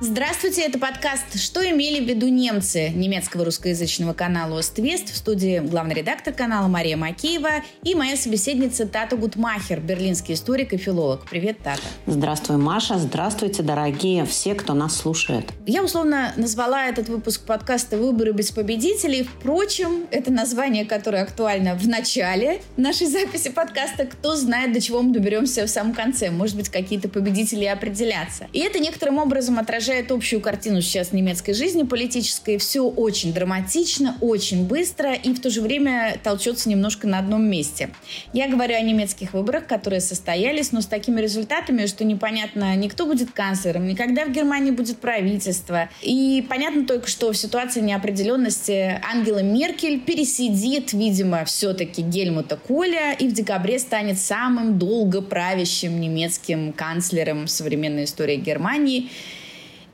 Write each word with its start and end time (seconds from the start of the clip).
Здравствуйте, 0.00 0.62
это 0.62 0.78
подкаст 0.78 1.40
«Что 1.40 1.68
имели 1.68 1.98
в 1.98 2.08
виду 2.08 2.28
немцы?» 2.28 2.90
немецкого 2.90 3.44
русскоязычного 3.44 4.12
канала 4.12 4.60
«Оствест». 4.60 5.12
В 5.12 5.16
студии 5.16 5.58
главный 5.58 5.96
редактор 5.96 6.32
канала 6.32 6.68
Мария 6.68 6.96
Макеева 6.96 7.64
и 7.82 7.96
моя 7.96 8.16
собеседница 8.16 8.86
Тата 8.86 9.16
Гутмахер, 9.16 9.80
берлинский 9.80 10.34
историк 10.34 10.72
и 10.72 10.76
филолог. 10.76 11.26
Привет, 11.28 11.58
Тата. 11.64 11.82
Здравствуй, 12.06 12.58
Маша. 12.58 12.96
Здравствуйте, 12.96 13.64
дорогие 13.64 14.24
все, 14.24 14.54
кто 14.54 14.72
нас 14.72 14.94
слушает. 14.94 15.46
Я 15.66 15.82
условно 15.82 16.32
назвала 16.36 16.86
этот 16.86 17.08
выпуск 17.08 17.44
подкаста 17.44 17.96
«Выборы 17.96 18.30
без 18.30 18.52
победителей». 18.52 19.24
Впрочем, 19.24 20.06
это 20.12 20.30
название, 20.30 20.84
которое 20.84 21.24
актуально 21.24 21.74
в 21.74 21.88
начале 21.88 22.62
нашей 22.76 23.08
записи 23.08 23.50
подкаста. 23.50 24.06
Кто 24.06 24.36
знает, 24.36 24.72
до 24.72 24.80
чего 24.80 25.02
мы 25.02 25.12
доберемся 25.12 25.66
в 25.66 25.68
самом 25.68 25.92
конце. 25.92 26.30
Может 26.30 26.54
быть, 26.54 26.68
какие-то 26.68 27.08
победители 27.08 27.64
определятся. 27.64 28.46
И 28.52 28.60
это 28.60 28.78
некоторым 28.78 29.18
образом 29.18 29.58
отражает 29.58 29.87
отражает 29.88 30.12
общую 30.12 30.42
картину 30.42 30.82
сейчас 30.82 31.12
немецкой 31.12 31.54
жизни 31.54 31.82
политической. 31.82 32.58
Все 32.58 32.82
очень 32.82 33.32
драматично, 33.32 34.18
очень 34.20 34.66
быстро 34.66 35.14
и 35.14 35.32
в 35.32 35.40
то 35.40 35.48
же 35.48 35.62
время 35.62 36.18
толчется 36.22 36.68
немножко 36.68 37.06
на 37.06 37.18
одном 37.18 37.48
месте. 37.48 37.88
Я 38.34 38.48
говорю 38.48 38.74
о 38.74 38.80
немецких 38.82 39.32
выборах, 39.32 39.66
которые 39.66 40.02
состоялись, 40.02 40.72
но 40.72 40.82
с 40.82 40.86
такими 40.86 41.22
результатами, 41.22 41.86
что 41.86 42.04
непонятно, 42.04 42.76
никто 42.76 43.06
будет 43.06 43.30
канцлером, 43.30 43.86
никогда 43.86 44.26
в 44.26 44.30
Германии 44.30 44.72
будет 44.72 44.98
правительство. 44.98 45.88
И 46.02 46.44
понятно 46.46 46.84
только, 46.84 47.08
что 47.08 47.32
в 47.32 47.36
ситуации 47.36 47.80
неопределенности 47.80 49.00
Ангела 49.10 49.42
Меркель 49.42 50.00
пересидит, 50.00 50.92
видимо, 50.92 51.46
все-таки 51.46 52.02
Гельмута 52.02 52.58
Коля 52.58 53.12
и 53.12 53.26
в 53.26 53.32
декабре 53.32 53.78
станет 53.78 54.18
самым 54.18 54.78
долго 54.78 55.22
правящим 55.22 55.98
немецким 55.98 56.74
канцлером 56.74 57.46
современной 57.46 58.04
истории 58.04 58.36
Германии 58.36 59.08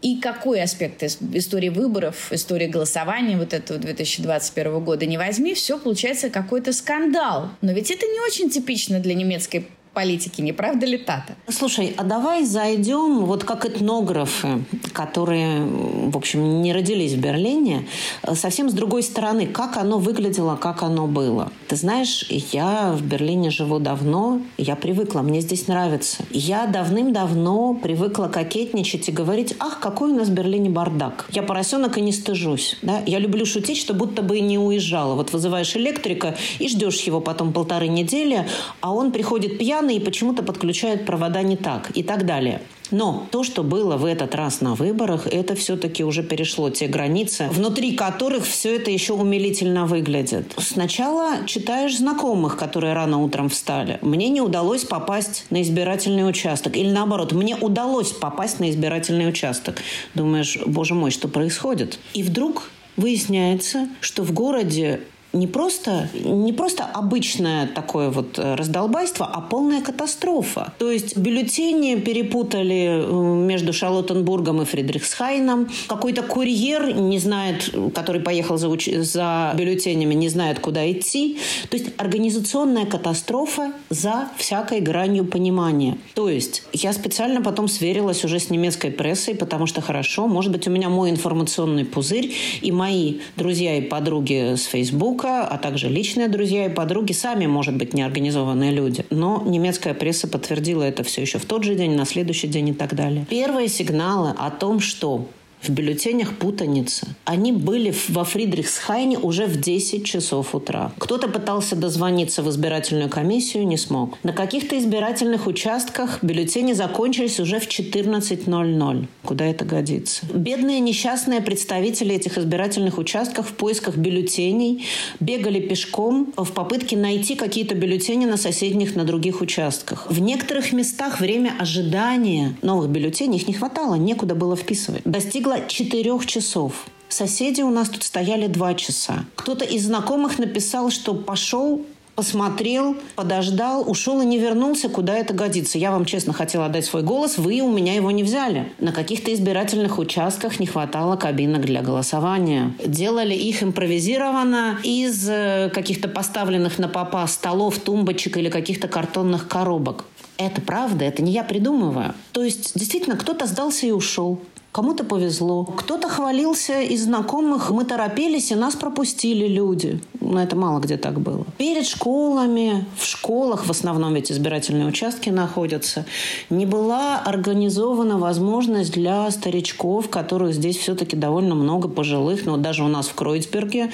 и 0.05 0.21
какой 0.21 0.63
аспект 0.63 1.03
истории 1.03 1.71
выборов, 1.71 2.31
истории 2.31 2.67
голосования 2.67 3.39
вот 3.39 3.55
этого 3.55 3.81
2021 3.81 4.85
года 4.85 5.07
не 5.07 5.17
возьми, 5.17 5.55
все 5.55 5.79
получается 5.79 6.29
какой-то 6.29 6.75
скандал. 6.75 7.49
Но 7.63 7.73
ведь 7.73 7.91
это 7.91 8.07
не 8.07 8.21
очень 8.21 8.51
типично 8.51 9.01
для 9.01 9.15
немецкой 9.15 9.67
политики, 9.95 10.41
не 10.41 10.53
правда 10.53 10.87
ли, 10.87 10.99
Тата? 10.99 11.37
Слушай, 11.49 11.95
а 11.97 12.05
давай 12.05 12.45
зайдем, 12.45 13.25
вот 13.25 13.45
как 13.45 13.65
этнографы, 13.65 14.65
которые, 14.93 15.65
в 15.65 16.17
общем, 16.17 16.63
не 16.63 16.73
родились 16.73 17.13
в 17.13 17.21
Берлине, 17.21 17.87
совсем 18.35 18.69
с 18.69 18.73
другой 18.73 19.03
стороны, 19.03 19.47
как 19.47 19.77
оно 19.77 19.99
выглядело, 19.99 20.57
как 20.57 20.83
оно 20.83 21.07
было. 21.07 21.53
Ты 21.69 21.77
знаешь, 21.77 22.27
я 22.53 22.93
в 22.93 23.03
Берлине 23.03 23.51
живу 23.51 23.79
давно, 23.79 24.41
я 24.59 24.77
привыкла, 24.77 25.23
мне 25.23 25.41
здесь 25.41 25.69
нравится. 25.69 26.25
Я 26.31 26.67
давным-давно 26.67 27.75
привыкла 27.75 28.27
кокетничать 28.27 29.09
и 29.09 29.13
говорить, 29.13 29.55
ах, 29.61 29.79
какой 29.81 30.13
у 30.13 30.17
нас 30.17 30.29
в 30.29 30.33
Берлине 30.33 30.71
бардак. 30.71 31.27
Я 31.31 31.43
поросенок 31.43 31.99
и 31.99 32.01
не 32.01 32.13
стыжусь. 32.13 32.79
Да? 32.83 33.03
Я 33.07 33.19
люблю 33.19 33.47
шутить, 33.47 33.79
что 33.79 33.95
будто 33.95 34.23
бы 34.23 34.39
и 34.39 34.41
не 34.41 34.59
уезжала. 34.59 35.15
Вот 35.15 35.33
вызываешь 35.33 35.77
электрика 35.77 36.37
и 36.59 36.69
ждешь 36.69 37.01
его 37.03 37.21
потом 37.21 37.53
полторы 37.53 37.89
недели, 37.89 38.47
а 38.81 38.93
он 38.93 39.13
приходит 39.13 39.59
пьяный, 39.59 39.84
экраны 39.85 39.97
и 39.97 40.01
почему-то 40.01 40.43
подключают 40.43 41.07
провода 41.07 41.43
не 41.43 41.57
так 41.57 41.91
и 41.95 42.03
так 42.03 42.27
далее. 42.27 42.61
Но 42.91 43.27
то, 43.31 43.45
что 43.45 43.63
было 43.63 43.97
в 43.97 44.05
этот 44.05 44.35
раз 44.35 44.61
на 44.61 44.75
выборах, 44.75 45.27
это 45.27 45.55
все-таки 45.55 46.05
уже 46.05 46.23
перешло 46.23 46.71
те 46.71 46.87
границы, 46.87 47.49
внутри 47.51 47.97
которых 47.97 48.45
все 48.45 48.77
это 48.77 48.91
еще 48.91 49.15
умилительно 49.15 49.87
выглядит. 49.87 50.55
Сначала 50.59 51.47
читаешь 51.47 51.97
знакомых, 51.97 52.57
которые 52.57 52.93
рано 52.93 53.23
утром 53.23 53.49
встали. 53.49 53.99
Мне 54.03 54.29
не 54.29 54.41
удалось 54.41 54.85
попасть 54.85 55.47
на 55.51 55.63
избирательный 55.63 56.29
участок. 56.29 56.77
Или 56.77 56.91
наоборот, 56.91 57.33
мне 57.33 57.57
удалось 57.57 58.13
попасть 58.13 58.61
на 58.61 58.71
избирательный 58.71 59.29
участок. 59.29 59.81
Думаешь, 60.15 60.59
боже 60.67 60.95
мой, 60.95 61.11
что 61.11 61.29
происходит? 61.29 61.99
И 62.13 62.23
вдруг 62.23 62.71
Выясняется, 62.97 63.89
что 64.01 64.23
в 64.23 64.33
городе 64.33 65.01
не 65.35 65.47
просто, 65.47 66.09
не 66.15 66.53
просто 66.53 66.85
обычное 66.85 67.67
такое 67.67 68.11
вот 68.11 68.39
э, 68.39 68.55
раздолбайство, 68.55 69.27
а 69.27 69.41
полная 69.41 69.83
катастрофа. 69.83 70.73
То 70.79 70.91
есть 70.91 71.17
бюллетени 71.17 71.97
перепутали 71.97 73.03
э, 73.05 73.45
между 73.47 73.73
Шарлоттенбургом 73.73 74.63
и 74.63 74.65
Фридрихсхайном. 74.65 75.69
Какой-то 75.89 76.23
курьер 76.23 76.95
не 76.95 77.19
знает, 77.19 77.75
который 77.95 78.21
поехал 78.21 78.57
за, 78.57 78.69
уч... 78.69 78.89
за 78.89 79.53
бюллетенями, 79.57 80.15
не 80.15 80.29
знает, 80.29 80.61
куда 80.61 80.91
идти. 80.91 81.39
То 81.69 81.77
есть 81.77 81.91
организационная 81.99 82.87
катастрофа 82.87 83.73
за 83.91 84.29
всякой 84.37 84.81
гранью 84.81 85.25
понимания. 85.25 85.99
То 86.15 86.29
есть 86.29 86.63
я 86.73 86.93
специально 86.93 87.43
потом 87.43 87.67
сверилась 87.69 88.25
уже 88.25 88.39
с 88.39 88.51
немецкой 88.51 88.91
прессой, 88.91 89.35
потому 89.35 89.67
что 89.67 89.81
хорошо, 89.81 90.29
может 90.29 90.53
быть, 90.53 90.69
у 90.69 90.71
меня 90.71 90.89
мой 90.89 91.11
информационный 91.11 91.85
пузырь 91.85 92.33
и 92.63 92.71
мои 92.71 93.19
друзья 93.37 93.77
и 93.79 93.81
подруги 93.81 94.55
с 94.55 94.65
Facebook 94.65 95.24
Фейсбука, 95.25 95.47
а 95.47 95.59
также 95.59 95.89
личные 95.89 96.29
друзья 96.29 96.67
и 96.67 96.69
подруги, 96.69 97.13
сами, 97.13 97.47
может 97.47 97.77
быть, 97.77 97.95
неорганизованные 97.95 98.71
люди. 98.71 99.05
Но 99.11 99.43
немецкая 99.45 99.95
пресса 99.95 100.29
подтвердила 100.29 100.83
это 100.83 101.03
все 101.03 101.23
еще 101.23 101.39
в 101.39 101.47
тот 101.47 101.65
же 101.65 101.75
день, 101.75 101.93
на 101.93 102.05
следующий 102.05 102.47
день 102.47 102.71
и 102.71 102.75
так 102.75 102.95
далее. 102.95 103.27
Первые 103.31 103.69
сигналы 103.69 104.35
о 104.37 104.51
том, 104.51 104.81
что 104.81 105.27
в 105.69 105.73
бюллетенях 105.73 106.37
путаница. 106.37 107.07
Они 107.25 107.53
были 107.53 107.95
во 108.09 108.25
Фридрихсхайне 108.25 109.19
уже 109.19 109.47
в 109.47 109.61
10 109.61 110.05
часов 110.05 110.55
утра. 110.55 110.93
Кто-то 110.99 111.29
пытался 111.29 111.77
дозвониться 111.77 112.43
в 112.43 112.51
избирательную 112.51 113.09
комиссию, 113.09 113.67
не 113.67 113.77
смог. 113.77 114.19
На 114.23 114.33
каких-то 114.33 114.79
избирательных 114.79 115.47
участках 115.47 116.23
бюллетени 116.23 116.73
закончились 116.73 117.41
уже 117.41 117.59
в 117.59 117.69
14.00. 117.69 119.07
Куда 119.25 119.47
это 119.47 119.65
годится? 119.65 120.27
Бедные 120.33 120.81
несчастные 120.81 121.41
представители 121.41 122.15
этих 122.15 122.39
избирательных 122.39 122.99
участков 122.99 123.51
в 123.51 123.53
поисках 123.55 123.97
бюллетеней 123.97 124.85
бегали 125.21 125.61
пешком 125.61 126.33
в 126.37 126.53
попытке 126.53 126.97
найти 126.97 127.35
какие-то 127.35 127.75
бюллетени 127.75 128.27
на 128.27 128.37
соседних, 128.37 128.97
на 128.97 129.05
других 129.05 129.41
участках. 129.41 130.11
В 130.11 130.21
некоторых 130.21 130.73
местах 130.73 131.21
время 131.21 131.55
ожидания 131.59 132.57
новых 132.63 132.91
бюллетеней 132.91 133.39
их 133.39 133.49
не 133.49 133.55
хватало, 133.55 133.95
некуда 133.95 134.35
было 134.35 134.57
вписывать. 134.57 135.03
Достигло 135.05 135.54
около 135.55 135.69
четырех 135.69 136.27
часов. 136.27 136.87
Соседи 137.09 137.63
у 137.63 137.71
нас 137.71 137.89
тут 137.89 138.03
стояли 138.03 138.47
два 138.47 138.75
часа. 138.75 139.25
Кто-то 139.37 139.65
из 139.65 139.87
знакомых 139.87 140.39
написал, 140.39 140.91
что 140.91 141.15
пошел 141.15 141.87
посмотрел, 142.17 142.97
подождал, 143.17 143.91
ушел 143.91 144.21
и 144.21 144.25
не 144.25 144.39
вернулся, 144.39 144.89
куда 144.89 145.17
это 145.17 145.35
годится. 145.35 145.79
Я 145.79 145.91
вам 145.91 146.05
честно 146.05 146.33
хотела 146.33 146.67
отдать 146.67 146.85
свой 146.85 147.03
голос, 147.03 147.39
вы 147.39 147.61
у 147.61 147.73
меня 147.73 147.95
его 147.95 148.13
не 148.13 148.23
взяли. 148.23 148.73
На 148.79 148.93
каких-то 148.93 149.35
избирательных 149.35 149.99
участках 149.99 150.61
не 150.61 150.67
хватало 150.67 151.17
кабинок 151.17 151.63
для 151.63 151.83
голосования. 151.83 152.73
Делали 152.87 153.35
их 153.35 153.65
импровизированно 153.65 154.79
из 154.85 155.29
э, 155.29 155.73
каких-то 155.75 156.07
поставленных 156.07 156.79
на 156.79 156.87
попа 156.87 157.27
столов, 157.27 157.81
тумбочек 157.81 158.37
или 158.37 158.49
каких-то 158.49 158.87
картонных 158.87 159.49
коробок. 159.49 160.05
Это 160.37 160.61
правда, 160.61 161.05
это 161.05 161.21
не 161.21 161.33
я 161.33 161.43
придумываю. 161.43 162.15
То 162.31 162.45
есть, 162.45 162.79
действительно, 162.79 163.17
кто-то 163.17 163.47
сдался 163.47 163.87
и 163.87 163.91
ушел. 163.91 164.41
Кому-то 164.75 165.05
повезло. 165.05 165.63
Кто-то 165.65 166.09
хвалился 166.09 166.81
из 166.81 167.05
знакомых. 167.05 167.71
Мы 167.71 167.85
торопились, 167.85 168.51
и 168.51 168.57
нас 168.57 168.75
пропустили 168.75 169.47
люди. 169.47 170.01
Но 170.21 170.43
это 170.43 170.57
мало 170.57 170.81
где 170.81 170.97
так 170.97 171.21
было. 171.21 171.45
Перед 171.59 171.87
школами, 171.87 172.85
в 172.97 173.07
школах, 173.07 173.67
в 173.67 173.71
основном 173.71 174.15
ведь 174.15 174.33
избирательные 174.33 174.89
участки 174.89 175.31
находятся, 175.31 176.07
не 176.51 176.67
была 176.67 177.21
организована 177.21 178.19
возможность 178.19 178.93
для 178.95 179.31
старичков, 179.31 180.11
которых 180.11 180.53
здесь 180.53 180.77
все-таки 180.77 181.15
довольно 181.15 181.55
много 181.55 181.87
пожилых, 181.87 182.45
но 182.45 182.57
даже 182.57 182.83
у 182.83 182.89
нас 182.89 183.07
в 183.07 183.15
Кройцберге, 183.15 183.93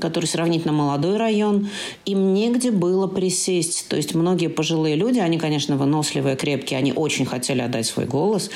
который 0.00 0.24
сравнительно 0.24 0.72
молодой 0.72 1.18
район, 1.18 1.68
им 2.06 2.32
негде 2.32 2.70
было 2.70 3.06
присесть. 3.08 3.88
То 3.88 3.96
есть 3.96 4.14
многие 4.14 4.48
пожилые 4.48 4.96
люди, 4.96 5.18
они, 5.18 5.36
конечно, 5.36 5.76
выносливые, 5.76 6.36
крепкие, 6.36 6.78
они 6.78 6.94
очень 6.94 7.26
хотели 7.26 7.60
отдать 7.60 7.84
свой 7.84 8.06
голос, 8.06 8.48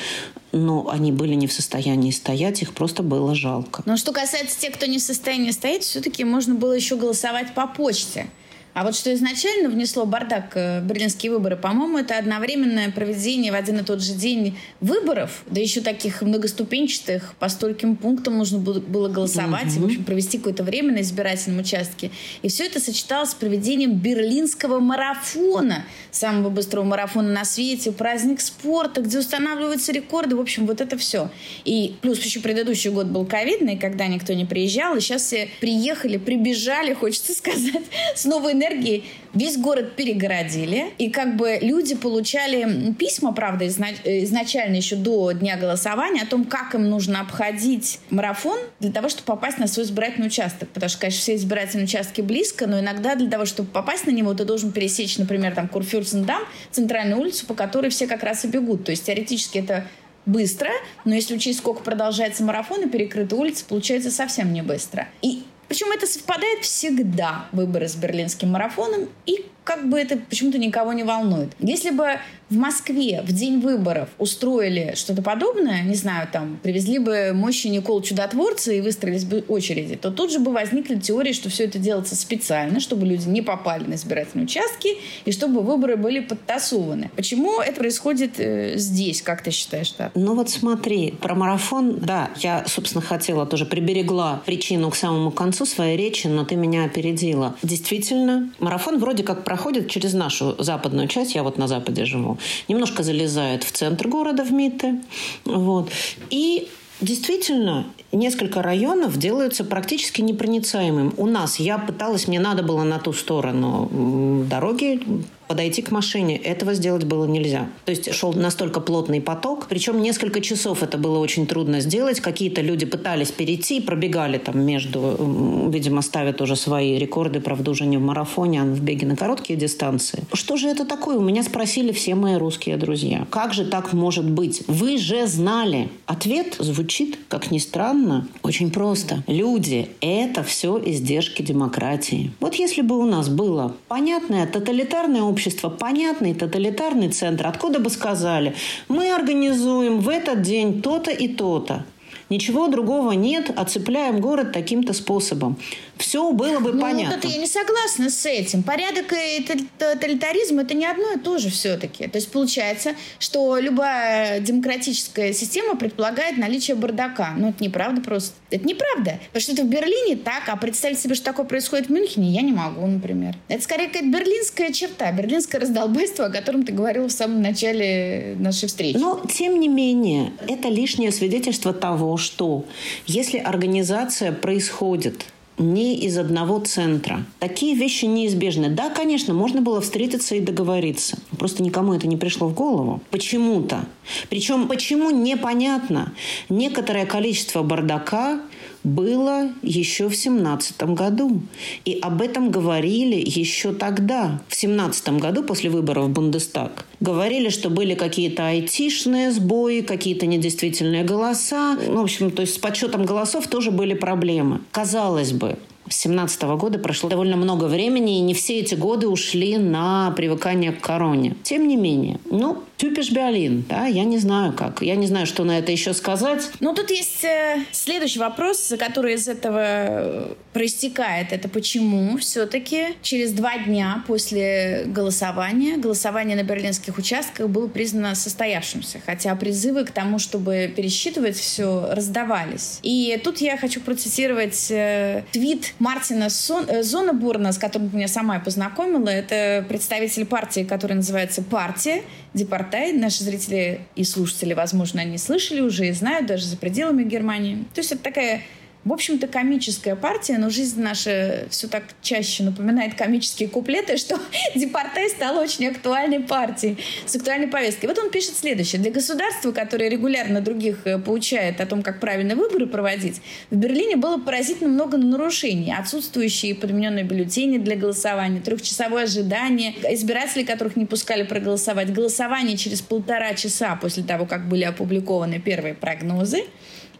но 0.51 0.89
они 0.89 1.11
были 1.11 1.33
не 1.33 1.47
в 1.47 1.53
состоянии 1.53 2.11
стоять, 2.11 2.61
их 2.61 2.73
просто 2.73 3.03
было 3.03 3.35
жалко. 3.35 3.83
Но 3.85 3.97
что 3.97 4.11
касается 4.11 4.59
тех, 4.59 4.73
кто 4.73 4.85
не 4.85 4.97
в 4.97 5.01
состоянии 5.01 5.51
стоять, 5.51 5.83
все-таки 5.83 6.23
можно 6.23 6.55
было 6.55 6.73
еще 6.73 6.95
голосовать 6.95 7.53
по 7.53 7.67
почте. 7.67 8.27
А 8.73 8.83
вот 8.83 8.95
что 8.95 9.13
изначально 9.13 9.69
внесло 9.69 10.05
бардак 10.05 10.51
э, 10.55 10.81
берлинские 10.81 11.31
выборы, 11.31 11.55
по-моему, 11.55 11.97
это 11.97 12.17
одновременное 12.17 12.91
проведение 12.91 13.51
в 13.51 13.55
один 13.55 13.79
и 13.79 13.83
тот 13.83 14.01
же 14.01 14.13
день 14.13 14.57
выборов, 14.79 15.43
да 15.47 15.59
еще 15.59 15.81
таких 15.81 16.21
многоступенчатых, 16.21 17.33
по 17.39 17.49
стольким 17.49 17.95
пунктам 17.95 18.37
нужно 18.37 18.59
было 18.59 19.09
голосовать, 19.09 19.67
mm-hmm. 19.67 19.77
и, 19.77 19.79
в 19.79 19.85
общем, 19.85 20.03
провести 20.03 20.37
какое-то 20.37 20.63
время 20.63 20.93
на 20.93 21.01
избирательном 21.01 21.61
участке. 21.61 22.11
И 22.41 22.47
все 22.47 22.65
это 22.65 22.79
сочеталось 22.79 23.31
с 23.31 23.33
проведением 23.33 23.93
берлинского 23.95 24.79
марафона, 24.79 25.85
самого 26.11 26.49
быстрого 26.49 26.85
марафона 26.85 27.29
на 27.29 27.45
свете, 27.45 27.91
праздник 27.91 28.39
спорта, 28.39 29.01
где 29.01 29.19
устанавливаются 29.19 29.91
рекорды, 29.91 30.35
в 30.35 30.39
общем, 30.39 30.67
вот 30.67 30.79
это 30.79 30.97
все. 30.97 31.29
И 31.65 31.95
плюс 32.01 32.23
еще 32.23 32.39
предыдущий 32.39 32.91
год 32.91 33.07
был 33.07 33.25
ковидный, 33.25 33.77
когда 33.77 34.07
никто 34.07 34.33
не 34.33 34.45
приезжал, 34.45 34.95
и 34.95 34.99
сейчас 34.99 35.23
все 35.23 35.49
приехали, 35.59 36.17
прибежали, 36.17 36.93
хочется 36.93 37.33
сказать, 37.39 37.83
с 38.15 38.25
новой 38.25 38.53
энергии 38.59 39.05
весь 39.33 39.57
город 39.57 39.95
перегородили, 39.95 40.93
и 40.97 41.09
как 41.09 41.35
бы 41.35 41.57
люди 41.61 41.95
получали 41.95 42.93
письма, 42.93 43.31
правда, 43.31 43.67
изначально 43.67 44.75
еще 44.75 44.95
до 44.95 45.31
дня 45.31 45.57
голосования 45.57 46.23
о 46.23 46.25
том, 46.25 46.45
как 46.45 46.75
им 46.75 46.89
нужно 46.89 47.21
обходить 47.21 47.99
марафон 48.09 48.59
для 48.79 48.91
того, 48.91 49.09
чтобы 49.09 49.25
попасть 49.25 49.57
на 49.57 49.67
свой 49.67 49.85
избирательный 49.85 50.27
участок. 50.27 50.69
Потому 50.69 50.89
что, 50.89 50.99
конечно, 50.99 51.21
все 51.21 51.35
избирательные 51.35 51.85
участки 51.85 52.21
близко, 52.21 52.67
но 52.67 52.79
иногда 52.79 53.15
для 53.15 53.29
того, 53.29 53.45
чтобы 53.45 53.69
попасть 53.69 54.05
на 54.05 54.11
него, 54.11 54.33
ты 54.33 54.45
должен 54.45 54.71
пересечь, 54.71 55.17
например, 55.17 55.55
там 55.55 55.67
Курфюрсендам, 55.67 56.41
центральную 56.71 57.21
улицу, 57.21 57.45
по 57.45 57.53
которой 57.53 57.89
все 57.89 58.07
как 58.07 58.23
раз 58.23 58.45
и 58.45 58.47
бегут. 58.47 58.83
То 58.85 58.91
есть 58.91 59.05
теоретически 59.05 59.59
это 59.59 59.87
быстро, 60.25 60.69
но 61.05 61.15
если 61.15 61.35
учесть, 61.35 61.59
сколько 61.59 61.81
продолжается 61.81 62.43
марафон 62.43 62.83
и 62.83 62.89
перекрыты 62.89 63.35
улицы, 63.35 63.65
получается 63.67 64.11
совсем 64.11 64.53
не 64.53 64.61
быстро. 64.61 65.07
И 65.21 65.43
причем 65.69 65.91
это 65.91 66.07
совпадает 66.07 66.65
всегда, 66.65 67.45
выборы 67.51 67.87
с 67.87 67.95
берлинским 67.95 68.49
марафоном, 68.49 69.07
и 69.27 69.45
как 69.69 69.87
бы 69.87 69.99
это 69.99 70.17
почему-то 70.17 70.57
никого 70.57 70.93
не 70.93 71.03
волнует. 71.03 71.51
Если 71.59 71.91
бы 71.91 72.17
в 72.49 72.57
Москве 72.57 73.21
в 73.21 73.31
день 73.31 73.59
выборов 73.59 74.09
устроили 74.17 74.93
что-то 74.95 75.21
подобное, 75.21 75.83
не 75.83 75.93
знаю, 75.93 76.27
там, 76.31 76.59
привезли 76.63 76.97
бы 76.97 77.33
мощи 77.35 77.67
Никол 77.67 78.01
Чудотворца 78.01 78.73
и 78.73 78.81
выстроились 78.81 79.25
бы 79.25 79.45
очереди, 79.47 79.95
то 79.95 80.09
тут 80.09 80.31
же 80.31 80.39
бы 80.39 80.51
возникли 80.51 80.95
теории, 80.95 81.33
что 81.33 81.49
все 81.49 81.65
это 81.65 81.77
делается 81.77 82.15
специально, 82.15 82.79
чтобы 82.79 83.05
люди 83.05 83.27
не 83.27 83.43
попали 83.43 83.83
на 83.83 83.93
избирательные 83.93 84.45
участки 84.45 84.97
и 85.25 85.31
чтобы 85.31 85.61
выборы 85.61 85.97
были 85.97 86.21
подтасованы. 86.21 87.11
Почему 87.15 87.61
это 87.61 87.79
происходит 87.79 88.39
э, 88.39 88.73
здесь, 88.77 89.21
как 89.21 89.43
ты 89.43 89.51
считаешь, 89.51 89.91
так? 89.91 90.13
Ну 90.15 90.33
вот 90.33 90.49
смотри, 90.49 91.11
про 91.11 91.35
марафон, 91.35 91.99
да, 91.99 92.31
я, 92.37 92.65
собственно, 92.65 93.03
хотела 93.03 93.45
тоже 93.45 93.67
приберегла 93.67 94.41
причину 94.47 94.89
к 94.89 94.95
самому 94.95 95.29
концу 95.29 95.67
своей 95.67 95.95
речи, 95.95 96.25
но 96.25 96.43
ты 96.43 96.55
меня 96.55 96.85
опередила. 96.85 97.55
Действительно, 97.61 98.49
марафон 98.57 98.97
вроде 98.97 99.21
как 99.21 99.43
проходит 99.43 99.58
через 99.89 100.13
нашу 100.13 100.55
западную 100.59 101.07
часть, 101.07 101.35
я 101.35 101.43
вот 101.43 101.57
на 101.57 101.67
западе 101.67 102.05
живу 102.05 102.37
немножко 102.67 103.03
залезает 103.03 103.63
в 103.63 103.71
центр 103.71 104.07
города, 104.07 104.43
в 104.43 104.51
Митте. 104.51 105.01
Вот. 105.45 105.89
И 106.29 106.67
Действительно, 107.01 107.85
несколько 108.11 108.61
районов 108.61 109.17
делаются 109.17 109.63
практически 109.63 110.19
непроницаемым. 110.21 111.13
У 111.15 111.27
нас 111.27 111.57
я 111.57 111.77
пыталась, 111.77 112.27
мне 112.27 112.41
надо 112.41 112.61
было 112.61 112.83
на 112.83 112.99
ту 112.99 113.13
сторону 113.13 114.43
дороги 114.49 114.99
подойти 115.49 115.81
к 115.81 115.89
машине. 115.89 116.37
Этого 116.37 116.75
сделать 116.75 117.05
было 117.05 117.25
нельзя. 117.25 117.67
То 117.85 117.91
есть 117.91 118.13
шел 118.13 118.33
настолько 118.33 118.79
плотный 118.79 119.19
поток. 119.19 119.65
Причем 119.67 119.99
несколько 119.99 120.41
часов 120.41 120.83
это 120.83 120.99
было 120.99 121.17
очень 121.17 121.47
трудно 121.47 121.79
сделать. 121.79 122.19
Какие-то 122.19 122.61
люди 122.61 122.85
пытались 122.85 123.31
перейти, 123.31 123.81
пробегали 123.81 124.37
там 124.37 124.63
между, 124.63 125.69
видимо, 125.73 126.03
ставят 126.03 126.39
уже 126.39 126.55
свои 126.55 126.99
рекорды, 126.99 127.39
правда, 127.41 127.71
уже 127.71 127.87
не 127.87 127.97
в 127.97 128.01
марафоне, 128.01 128.61
а 128.61 128.65
в 128.65 128.79
беге 128.79 129.07
на 129.07 129.15
короткие 129.15 129.57
дистанции. 129.57 130.23
Что 130.33 130.55
же 130.55 130.67
это 130.67 130.85
такое? 130.85 131.17
У 131.17 131.21
меня 131.21 131.41
спросили 131.41 131.91
все 131.93 132.13
мои 132.13 132.35
русские 132.35 132.77
друзья. 132.77 133.25
Как 133.31 133.55
же 133.55 133.65
так 133.65 133.91
может 133.91 134.29
быть? 134.29 134.61
Вы 134.67 134.99
же 134.99 135.25
знали. 135.25 135.89
Ответ 136.05 136.57
звучит, 136.59 137.17
как 137.27 137.49
ни 137.49 137.57
странно, 137.57 138.27
очень 138.43 138.69
просто. 138.69 139.23
Люди– 139.25 139.89
это 140.01 140.43
все 140.43 140.79
издержки 140.85 141.41
демократии. 141.41 142.31
Вот 142.39 142.53
если 142.53 142.83
бы 142.83 142.99
у 142.99 143.05
нас 143.05 143.29
было 143.29 143.73
понятное 143.87 144.45
тоталитарное 144.45 145.23
общество, 145.23 145.38
общества 145.39 145.69
понятный 145.69 146.33
тоталитарный 146.33 147.07
центр, 147.07 147.47
откуда 147.47 147.79
бы 147.79 147.89
сказали, 147.89 148.55
мы 148.89 149.13
организуем 149.13 150.01
в 150.01 150.09
этот 150.09 150.41
день 150.41 150.81
то-то 150.81 151.11
и 151.11 151.29
то-то. 151.29 151.85
Ничего 152.29 152.67
другого 152.67 153.13
нет, 153.13 153.49
оцепляем 153.55 154.19
город 154.19 154.51
таким-то 154.51 154.91
способом 154.91 155.55
все 155.99 156.31
было 156.31 156.59
бы 156.59 156.71
ну, 156.71 156.81
понятно. 156.81 157.15
Вот 157.15 157.25
это 157.25 157.27
я 157.27 157.37
не 157.37 157.47
согласна 157.47 158.09
с 158.09 158.25
этим. 158.25 158.63
Порядок 158.63 159.13
и 159.13 159.45
тоталитаризм 159.77 160.59
это 160.59 160.73
не 160.73 160.85
одно 160.85 161.11
и 161.13 161.19
то 161.19 161.37
же 161.37 161.49
все-таки. 161.49 162.07
То 162.07 162.17
есть 162.17 162.31
получается, 162.31 162.95
что 163.19 163.57
любая 163.57 164.39
демократическая 164.39 165.33
система 165.33 165.75
предполагает 165.75 166.37
наличие 166.37 166.75
бардака. 166.75 167.33
Ну, 167.37 167.49
это 167.49 167.63
неправда 167.63 168.01
просто. 168.01 168.33
Это 168.49 168.65
неправда. 168.67 169.19
Потому 169.27 169.41
что 169.41 169.51
это 169.51 169.63
в 169.63 169.67
Берлине 169.67 170.15
так, 170.15 170.43
а 170.47 170.55
представить 170.55 170.99
себе, 170.99 171.15
что 171.15 171.25
такое 171.25 171.45
происходит 171.45 171.87
в 171.87 171.91
Мюнхене, 171.91 172.31
я 172.31 172.41
не 172.41 172.53
могу, 172.53 172.85
например. 172.87 173.35
Это 173.47 173.61
скорее 173.61 173.87
какая-то 173.87 174.05
берлинская 174.05 174.71
черта, 174.71 175.11
берлинское 175.11 175.61
раздолбайство, 175.61 176.25
о 176.25 176.29
котором 176.29 176.63
ты 176.63 176.71
говорила 176.71 177.07
в 177.07 177.11
самом 177.11 177.41
начале 177.41 178.35
нашей 178.39 178.67
встречи. 178.67 178.97
Но, 178.97 179.21
тем 179.31 179.59
не 179.59 179.67
менее, 179.67 180.31
это 180.47 180.69
лишнее 180.69 181.11
свидетельство 181.11 181.73
того, 181.73 182.17
что 182.17 182.65
если 183.05 183.37
организация 183.37 184.31
происходит 184.31 185.25
не 185.59 185.95
из 185.99 186.17
одного 186.17 186.59
центра. 186.59 187.25
Такие 187.39 187.75
вещи 187.75 188.05
неизбежны. 188.05 188.69
Да, 188.69 188.89
конечно, 188.89 189.33
можно 189.33 189.61
было 189.61 189.81
встретиться 189.81 190.35
и 190.35 190.39
договориться. 190.39 191.19
Просто 191.37 191.61
никому 191.61 191.93
это 191.93 192.07
не 192.07 192.17
пришло 192.17 192.47
в 192.47 192.53
голову. 192.53 193.01
Почему-то. 193.11 193.85
Причем 194.29 194.67
почему 194.67 195.11
непонятно. 195.11 196.13
Некоторое 196.47 197.05
количество 197.05 197.61
бардака 197.61 198.39
было 198.83 199.49
еще 199.61 200.07
в 200.07 200.15
семнадцатом 200.15 200.95
году. 200.95 201.41
И 201.85 201.99
об 202.01 202.21
этом 202.21 202.51
говорили 202.51 203.15
еще 203.15 203.73
тогда, 203.73 204.41
в 204.47 204.55
семнадцатом 204.55 205.19
году, 205.19 205.43
после 205.43 205.69
выборов 205.69 206.05
в 206.05 206.09
Бундестаг. 206.09 206.85
Говорили, 206.99 207.49
что 207.49 207.69
были 207.69 207.95
какие-то 207.95 208.47
айтишные 208.47 209.31
сбои, 209.31 209.81
какие-то 209.81 210.25
недействительные 210.25 211.03
голоса. 211.03 211.77
Ну, 211.87 212.01
в 212.01 212.03
общем, 212.03 212.31
то 212.31 212.41
есть 212.41 212.55
с 212.55 212.57
подсчетом 212.57 213.05
голосов 213.05 213.47
тоже 213.47 213.71
были 213.71 213.93
проблемы. 213.93 214.61
Казалось 214.71 215.31
бы, 215.31 215.57
с 215.89 216.03
2017 216.03 216.41
года 216.43 216.77
прошло 216.77 217.09
довольно 217.09 217.35
много 217.35 217.65
времени, 217.65 218.19
и 218.19 218.21
не 218.21 218.33
все 218.33 218.59
эти 218.59 218.75
годы 218.75 219.07
ушли 219.07 219.57
на 219.57 220.11
привыкание 220.11 220.71
к 220.71 220.81
короне. 220.81 221.35
Тем 221.43 221.67
не 221.67 221.77
менее, 221.77 222.19
ну, 222.29 222.63
Тюпиш 222.79 223.11
Берлин, 223.11 223.65
да, 223.67 223.87
я 223.87 224.05
не 224.05 224.19
знаю 224.19 224.53
как. 224.53 224.81
Я 224.81 224.95
не 224.95 225.05
знаю, 225.05 225.25
что 225.25 225.43
на 225.43 225.59
это 225.59 225.69
еще 225.69 225.93
сказать. 225.93 226.49
Ну, 226.61 226.73
тут 226.73 226.89
есть 226.91 227.25
э, 227.25 227.65
следующий 227.73 228.19
вопрос, 228.19 228.73
который 228.79 229.15
из 229.15 229.27
этого 229.27 229.59
э, 229.61 230.33
проистекает. 230.53 231.33
Это 231.33 231.49
почему 231.49 232.17
все-таки 232.19 232.95
через 233.01 233.33
два 233.33 233.57
дня 233.57 234.01
после 234.07 234.85
голосования, 234.87 235.75
голосование 235.75 236.37
на 236.37 236.43
берлинских 236.43 236.97
участках 236.97 237.49
было 237.49 237.67
признано 237.67 238.15
состоявшимся, 238.15 239.01
хотя 239.05 239.35
призывы 239.35 239.83
к 239.83 239.91
тому, 239.91 240.17
чтобы 240.17 240.71
пересчитывать 240.73 241.35
все, 241.35 241.89
раздавались. 241.91 242.79
И 242.81 243.19
тут 243.21 243.39
я 243.39 243.57
хочу 243.57 243.81
процитировать 243.81 244.71
э, 244.71 245.23
твит 245.33 245.73
Мартина 245.79 246.29
Сон, 246.29 246.63
э, 246.69 246.81
Зонебурна, 246.83 247.51
с 247.51 247.57
которым 247.57 247.89
меня 247.93 248.07
сама 248.07 248.39
познакомила. 248.39 249.09
Это 249.09 249.65
представитель 249.67 250.25
партии, 250.25 250.63
которая 250.63 250.95
называется 250.95 251.41
«Партия», 251.41 252.03
Депортай. 252.33 252.93
Наши 252.93 253.23
зрители 253.23 253.81
и 253.95 254.03
слушатели, 254.03 254.53
возможно, 254.53 255.01
они 255.01 255.17
слышали 255.17 255.61
уже 255.61 255.87
и 255.87 255.91
знают 255.91 256.27
даже 256.27 256.45
за 256.45 256.57
пределами 256.57 257.03
Германии. 257.03 257.65
То 257.73 257.81
есть 257.81 257.91
это 257.91 258.03
такая 258.03 258.41
в 258.85 258.93
общем-то, 258.93 259.27
комическая 259.27 259.95
партия, 259.95 260.37
но 260.37 260.49
жизнь 260.49 260.81
наша 260.81 261.47
все 261.49 261.67
так 261.67 261.83
чаще 262.01 262.43
напоминает 262.43 262.95
комические 262.95 263.49
куплеты, 263.49 263.97
что 263.97 264.17
Депортай 264.55 265.09
стала 265.09 265.41
очень 265.41 265.67
актуальной 265.67 266.21
партией 266.21 266.77
с 267.05 267.15
актуальной 267.15 267.47
повесткой. 267.47 267.87
Вот 267.87 267.99
он 267.99 268.09
пишет 268.09 268.37
следующее. 268.37 268.81
Для 268.81 268.91
государства, 268.91 269.51
которое 269.51 269.89
регулярно 269.89 270.39
других 270.39 270.85
э, 270.85 270.97
поучает 270.97 271.59
о 271.59 271.65
том, 271.65 271.83
как 271.83 271.99
правильно 271.99 272.35
выборы 272.35 272.67
проводить, 272.67 273.21
в 273.49 273.55
Берлине 273.57 273.97
было 273.97 274.17
поразительно 274.17 274.69
много 274.69 274.97
нарушений. 274.97 275.75
Отсутствующие 275.77 276.55
подмененные 276.55 277.03
бюллетени 277.03 277.57
для 277.57 277.75
голосования, 277.75 278.39
трехчасовое 278.39 279.03
ожидание, 279.03 279.75
избиратели, 279.93 280.43
которых 280.43 280.77
не 280.77 280.85
пускали 280.85 281.23
проголосовать, 281.23 281.91
голосование 281.91 282.55
через 282.55 282.81
полтора 282.81 283.33
часа 283.33 283.75
после 283.75 284.03
того, 284.03 284.25
как 284.25 284.47
были 284.47 284.63
опубликованы 284.63 285.39
первые 285.39 285.73
прогнозы, 285.73 286.45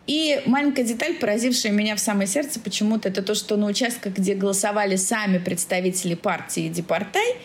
и 0.09 0.41
маленькая 0.47 0.83
деталь, 0.83 1.13
поразившая 1.19 1.71
меня 1.71 1.95
в 1.95 1.99
самое 1.99 2.25
сердце 2.25 2.59
почему-то, 2.59 3.09
это 3.09 3.21
то, 3.21 3.35
что 3.35 3.57
на 3.57 3.67
участках, 3.67 4.15
где 4.15 4.33
голосовали 4.33 4.95
сами 4.95 5.37
представители 5.37 6.15
партии 6.15 6.67
Депортай, 6.67 7.35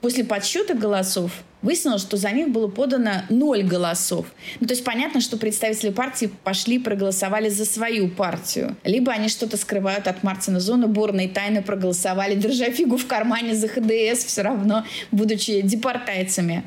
после 0.00 0.24
подсчета 0.24 0.72
голосов 0.72 1.32
выяснилось, 1.60 2.00
что 2.00 2.16
за 2.16 2.30
них 2.30 2.48
было 2.48 2.68
подано 2.68 3.24
ноль 3.28 3.62
голосов. 3.62 4.24
Ну, 4.58 4.66
то 4.66 4.72
есть 4.72 4.84
понятно, 4.84 5.20
что 5.20 5.36
представители 5.36 5.90
партии 5.90 6.30
пошли 6.44 6.78
проголосовали 6.78 7.50
за 7.50 7.66
свою 7.66 8.08
партию. 8.08 8.74
Либо 8.84 9.12
они 9.12 9.28
что-то 9.28 9.58
скрывают 9.58 10.08
от 10.08 10.22
Мартина 10.22 10.60
Зона, 10.60 10.88
Борна 10.88 11.26
и 11.26 11.28
тайно 11.28 11.60
проголосовали, 11.60 12.36
держа 12.36 12.70
фигу 12.70 12.96
в 12.96 13.06
кармане 13.06 13.54
за 13.54 13.68
ХДС 13.68 14.24
все 14.24 14.40
равно, 14.40 14.86
будучи 15.10 15.60
депортайцами. 15.60 16.64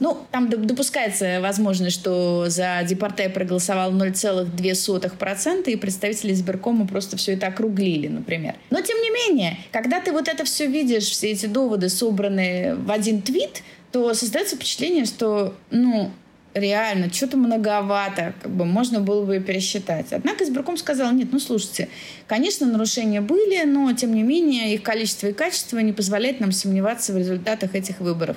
Ну, 0.00 0.18
там 0.30 0.48
допускается 0.48 1.40
возможность, 1.40 1.96
что 1.96 2.46
за 2.48 2.82
Депортай 2.86 3.28
проголосовало 3.28 3.92
0,2%, 3.92 5.70
и 5.70 5.76
представители 5.76 6.32
избиркома 6.32 6.86
просто 6.86 7.16
все 7.16 7.34
это 7.34 7.46
округлили, 7.46 8.08
например. 8.08 8.54
Но, 8.70 8.80
тем 8.80 8.98
не 9.00 9.10
менее, 9.10 9.58
когда 9.72 10.00
ты 10.00 10.12
вот 10.12 10.28
это 10.28 10.44
все 10.44 10.66
видишь, 10.66 11.04
все 11.04 11.30
эти 11.30 11.46
доводы 11.46 11.88
собраны 11.88 12.74
в 12.76 12.90
один 12.90 13.22
твит, 13.22 13.62
то 13.92 14.12
создается 14.14 14.56
впечатление, 14.56 15.04
что, 15.04 15.54
ну, 15.70 16.10
реально, 16.54 17.12
что-то 17.12 17.36
многовато, 17.36 18.34
как 18.40 18.50
бы 18.50 18.64
можно 18.64 19.00
было 19.00 19.24
бы 19.24 19.40
пересчитать. 19.40 20.12
Однако 20.12 20.44
избирком 20.44 20.76
сказал, 20.76 21.12
нет, 21.12 21.28
ну 21.32 21.38
слушайте, 21.38 21.88
конечно, 22.26 22.66
нарушения 22.66 23.20
были, 23.20 23.64
но 23.64 23.92
тем 23.92 24.14
не 24.14 24.22
менее 24.22 24.74
их 24.74 24.82
количество 24.82 25.26
и 25.26 25.32
качество 25.32 25.78
не 25.78 25.92
позволяет 25.92 26.40
нам 26.40 26.52
сомневаться 26.52 27.12
в 27.12 27.18
результатах 27.18 27.74
этих 27.74 28.00
выборов. 28.00 28.36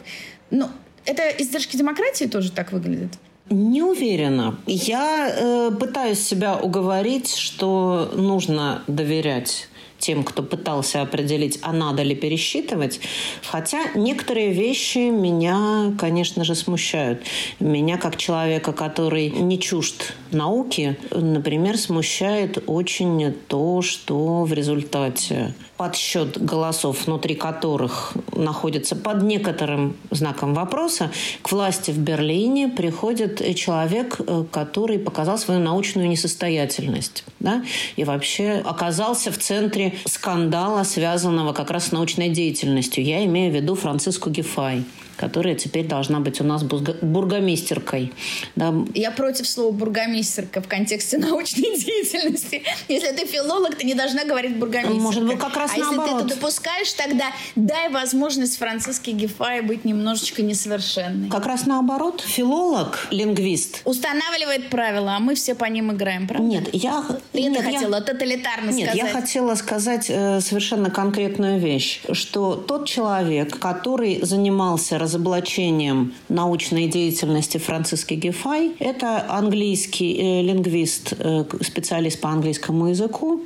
Ну, 0.50 0.70
это 1.08 1.30
издержки 1.42 1.78
демократии 1.78 2.26
тоже 2.26 2.52
так 2.52 2.72
выглядит? 2.72 3.14
Не 3.50 3.82
уверена. 3.82 4.58
Я 4.68 5.30
э, 5.30 5.72
пытаюсь 5.72 6.20
себя 6.20 6.58
уговорить, 6.58 7.34
что 7.34 8.12
нужно 8.14 8.84
доверять 8.88 9.70
тем, 10.00 10.24
кто 10.24 10.44
пытался 10.44 11.02
определить, 11.02 11.60
а 11.62 11.74
надо 11.74 12.04
ли 12.04 12.16
пересчитывать. 12.16 13.00
Хотя 13.44 13.80
некоторые 13.96 14.52
вещи 14.52 15.10
меня, 15.10 15.94
конечно 15.98 16.44
же, 16.44 16.56
смущают. 16.56 17.22
Меня, 17.60 17.98
как 17.98 18.18
человека, 18.18 18.74
который 18.74 19.30
не 19.30 19.60
чужд 19.60 20.14
науки, 20.32 20.98
например, 21.12 21.78
смущает 21.78 22.64
очень 22.68 23.34
то, 23.48 23.82
что 23.82 24.44
в 24.44 24.54
результате 24.54 25.54
подсчет 25.78 26.44
голосов, 26.44 27.06
внутри 27.06 27.36
которых 27.36 28.14
находится 28.36 28.96
под 28.96 29.24
некоторым 29.24 29.96
знаком 30.12 30.54
вопроса, 30.54 31.12
к 31.42 31.52
власти 31.52 31.92
в 31.92 32.00
Берлине 32.00 32.68
приходит 32.68 33.56
человек, 33.56 34.20
э, 34.20 34.46
который 34.52 35.00
показал 35.00 35.38
свою 35.38 35.60
научную 35.60 36.10
несостоятельность. 36.10 37.24
Да? 37.40 37.64
И 37.96 38.04
вообще 38.04 38.62
оказался 38.66 39.32
в 39.32 39.38
центре 39.38 39.94
скандала, 40.06 40.84
связанного 40.84 41.54
как 41.54 41.72
раз 41.72 41.88
с 41.88 41.92
научной 41.92 42.30
деятельностью. 42.30 43.04
Я 43.04 43.24
имею 43.26 43.52
в 43.52 43.56
виду 43.56 43.76
Франциску 43.76 44.30
Гефай 44.30 44.84
которая 45.18 45.56
теперь 45.56 45.88
должна 45.88 46.20
быть 46.20 46.40
у 46.40 46.44
нас 46.44 46.64
бургомистеркой. 46.64 48.14
Да. 48.56 48.74
Я 48.94 49.12
против 49.12 49.48
слова 49.48 49.72
бургомистерка 49.72 50.62
в 50.62 50.68
контексте 50.68 51.18
научной 51.18 51.78
деятельности. 51.78 52.64
Если 52.88 53.12
ты 53.12 53.26
филолог, 53.26 53.76
ты 53.76 53.86
не 53.86 53.96
должна 53.96 54.24
говорить 54.24 54.58
бургомистерка. 54.58 55.02
Может 55.02 55.26
быть, 55.26 55.40
как 55.40 55.56
раз 55.58 55.72
а 55.76 55.80
наоборот. 55.80 56.06
если 56.06 56.20
ты 56.20 56.26
это 56.26 56.36
допускаешь, 56.36 56.94
тогда 56.94 57.26
дай 57.56 57.90
возможность 57.90 58.58
Франциске 58.58 59.12
Гефае 59.12 59.62
быть 59.62 59.86
немножечко 59.86 60.42
несовершенной. 60.42 61.30
Как 61.30 61.46
раз 61.46 61.66
наоборот. 61.66 62.22
Филолог, 62.26 63.08
лингвист. 63.12 63.82
Устанавливает 63.86 64.70
правила, 64.70 65.16
а 65.16 65.20
мы 65.20 65.36
все 65.36 65.56
по 65.56 65.66
ним 65.66 65.92
играем, 65.92 66.28
правда? 66.28 66.46
Нет, 66.46 66.70
я... 66.74 67.04
Ты 67.32 67.42
нет, 67.42 67.54
это 67.54 67.64
хотела 67.64 67.96
я... 67.96 68.02
тоталитарно 68.02 68.70
нет, 68.70 68.90
сказать. 68.90 68.96
Нет, 68.96 69.14
я 69.14 69.22
хотела 69.22 69.56
сказать 69.56 70.06
э, 70.10 70.42
совершенно 70.42 70.92
конкретную 70.92 71.60
вещь, 71.60 72.02
что 72.12 72.56
тот 72.56 72.88
человек, 72.88 73.58
который 73.58 74.20
занимался 74.24 75.00
разоблачением 75.08 76.14
научной 76.28 76.88
деятельности 76.88 77.58
Франциски 77.58 78.16
Гефай. 78.16 78.74
Это 78.80 79.26
английский 79.30 80.18
э, 80.18 80.42
лингвист, 80.42 81.14
э, 81.18 81.46
специалист 81.62 82.20
по 82.20 82.30
английскому 82.30 82.88
языку, 82.90 83.44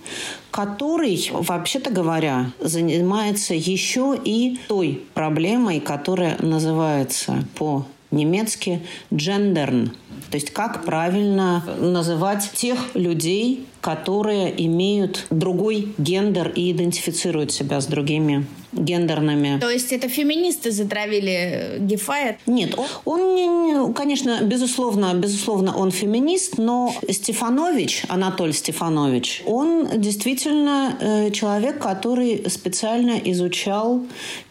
который, 0.49 1.29
вообще-то 1.31 1.91
говоря, 1.91 2.51
занимается 2.59 3.53
еще 3.53 4.19
и 4.25 4.57
той 4.67 5.03
проблемой, 5.13 5.79
которая 5.79 6.35
называется 6.41 7.45
по 7.55 7.85
немецки 8.09 8.81
«gendern», 9.11 9.91
то 10.29 10.35
есть 10.35 10.51
как 10.51 10.85
правильно 10.85 11.63
называть 11.79 12.51
тех 12.53 12.95
людей, 12.95 13.65
которые 13.81 14.53
имеют 14.65 15.25
другой 15.31 15.93
гендер 15.97 16.49
и 16.49 16.71
идентифицируют 16.71 17.51
себя 17.51 17.81
с 17.81 17.87
другими 17.87 18.45
гендерными. 18.73 19.59
То 19.59 19.69
есть 19.69 19.91
это 19.91 20.07
феминисты 20.07 20.71
затравили 20.71 21.77
Гефая? 21.79 22.37
Нет, 22.45 22.77
он, 23.05 23.93
конечно, 23.93 24.39
безусловно, 24.43 25.13
безусловно, 25.13 25.75
он 25.75 25.91
феминист, 25.91 26.57
но 26.57 26.93
Стефанович, 27.09 28.03
Анатолий 28.07 28.53
Стефанович, 28.53 29.43
он 29.45 29.87
действительно 29.99 30.95
э, 30.99 31.31
человек, 31.31 31.79
который 31.79 32.49
специально 32.49 33.19
изучал 33.25 34.03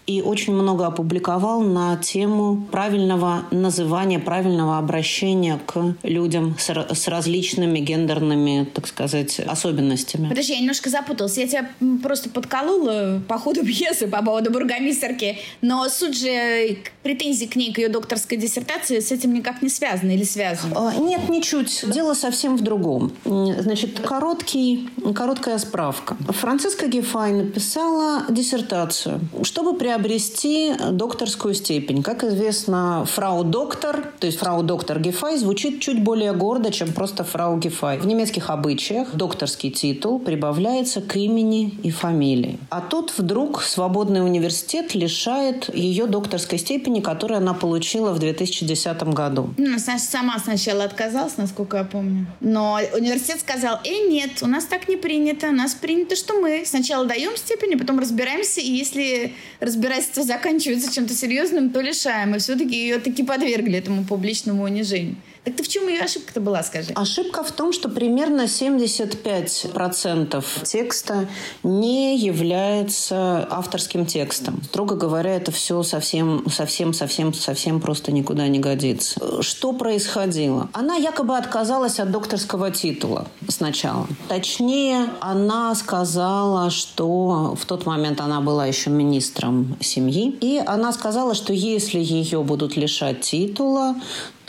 и 0.07 0.23
очень 0.23 0.53
много 0.53 0.87
опубликовал 0.87 1.61
на 1.61 1.97
тему 1.97 2.67
правильного 2.73 3.45
называния, 3.53 4.19
правильного 4.19 4.77
обращения 4.77 5.60
к 5.67 5.97
людям 6.03 6.57
с, 6.59 6.71
с 6.71 7.09
различными 7.09 7.79
гендерными, 7.79 8.67
так 8.73 8.87
сказать, 8.87 9.41
особенностями. 9.41 10.29
Подожди, 10.29 10.53
я 10.55 10.61
немножко 10.61 10.91
запуталась. 10.91 11.37
Я 11.37 11.47
тебя 11.47 11.71
просто 12.03 12.31
подколола 12.31 13.23
по 13.29 13.39
ходу 13.39 13.63
пьесы 13.65 14.07
по 14.07 14.23
поводу 14.23 14.51
бургомистерки, 14.51 15.39
но 15.61 15.89
суть 15.89 16.19
же 16.19 16.79
претензий 17.03 17.47
к 17.47 17.57
ней, 17.57 17.73
к 17.73 17.79
ее 17.79 17.89
докторской 17.89 18.39
диссертации 18.39 19.01
с 19.01 19.13
этим 19.13 19.35
никак 19.35 19.63
не 19.63 19.69
связаны 19.69 20.13
или 20.13 20.25
связаны? 20.25 20.75
А, 20.77 20.95
нет, 20.97 21.29
ничуть. 21.29 21.85
Дело 21.91 22.15
совсем 22.15 22.57
в 22.57 22.63
другом. 22.63 23.13
Значит, 23.25 24.01
короткий, 24.01 24.89
короткая 25.15 25.59
справка. 25.59 26.17
Франциска 26.29 26.89
Гефай 26.89 27.33
написала 27.33 28.25
диссертацию, 28.29 29.21
чтобы 29.43 29.77
приобрести 29.77 30.75
докторскую 30.91 31.55
степень. 31.55 32.03
Как 32.03 32.25
известно, 32.25 33.05
фрау-доктор, 33.07 34.13
то 34.19 34.27
есть 34.27 34.39
фрау-доктор 34.39 35.01
Гефай, 35.01 35.39
звучит 35.51 35.81
чуть 35.81 36.01
более 36.01 36.33
гордо, 36.33 36.71
чем 36.71 36.93
просто 36.93 37.25
фрау 37.25 37.59
Гефай. 37.59 37.99
В 37.99 38.07
немецких 38.07 38.51
обычаях 38.51 39.17
докторский 39.17 39.73
титул 39.73 40.21
прибавляется 40.21 41.01
к 41.01 41.17
имени 41.17 41.75
и 41.83 41.91
фамилии. 41.91 42.57
А 42.69 42.81
тут 42.81 43.13
вдруг 43.19 43.61
свободный 43.63 44.25
университет 44.25 44.95
лишает 44.95 45.75
ее 45.75 46.07
докторской 46.07 46.57
степени, 46.57 47.01
которую 47.01 47.39
она 47.39 47.53
получила 47.53 48.13
в 48.13 48.21
2010 48.21 49.03
году. 49.13 49.53
Ну, 49.57 49.77
сама 49.99 50.39
сначала 50.39 50.85
отказалась, 50.85 51.37
насколько 51.37 51.79
я 51.79 51.85
помню. 51.85 52.27
Но 52.39 52.79
университет 52.95 53.41
сказал, 53.41 53.81
э, 53.85 54.09
нет, 54.09 54.31
у 54.43 54.47
нас 54.47 54.67
так 54.67 54.89
не 54.89 54.97
принято. 54.97 55.49
У 55.49 55.53
нас 55.53 55.75
принято, 55.75 56.15
что 56.15 56.41
мы 56.41 56.63
сначала 56.65 57.07
даем 57.07 57.37
степень, 57.37 57.75
а 57.75 57.79
потом 57.79 57.99
разбираемся, 57.99 58.61
и 58.61 58.71
если 58.71 59.33
разбирательство 59.59 60.23
заканчивается 60.23 60.95
чем-то 60.95 61.13
серьезным, 61.13 61.71
то 61.71 61.81
лишаем. 61.81 62.37
И 62.37 62.39
все-таки 62.39 62.77
ее 62.77 63.01
таки 63.01 63.25
подвергли 63.25 63.79
этому 63.79 64.05
публичному 64.05 64.63
унижению. 64.63 65.17
Так 65.45 65.57
ты 65.57 65.63
в 65.63 65.69
чем 65.69 65.89
ее 65.89 66.03
ошибка-то 66.03 66.41
была, 66.41 66.63
скажи? 66.63 66.93
Ошибка 66.95 67.43
в 67.43 67.51
том, 67.51 67.73
что 67.73 67.89
примерно 67.89 68.43
75% 68.43 70.45
текста 70.65 71.29
не 71.63 72.19
является 72.19 73.49
авторским 73.51 74.05
текстом. 74.05 74.63
Строго 74.65 74.97
говоря, 74.97 75.35
это 75.35 75.51
все 75.51 75.83
совсем, 75.83 76.45
совсем, 76.51 76.93
совсем, 76.93 77.33
совсем 77.33 77.81
просто 77.81 78.13
никуда 78.13 78.49
не 78.49 78.59
годится. 78.59 79.43
Что 79.43 79.73
происходило? 79.73 80.69
Она 80.75 80.97
якобы 80.97 81.39
отказалась 81.39 82.01
от 82.01 82.11
докторского 82.11 82.71
титула 82.71 83.27
сначала. 83.49 84.07
Точнее, 84.29 85.09
она 85.21 85.75
сказала, 85.75 86.69
что 86.69 87.57
в 87.59 87.65
тот 87.65 87.87
момент 87.87 88.21
она 88.21 88.43
была 88.43 88.67
еще 88.67 88.91
министром 88.91 89.79
семьи, 89.81 90.37
и 90.41 90.63
она 90.65 90.93
сказала, 90.93 91.35
что 91.35 91.55
если 91.55 91.99
ее 91.99 92.43
будут 92.43 92.77
лишать 92.77 93.23
титула, 93.23 93.97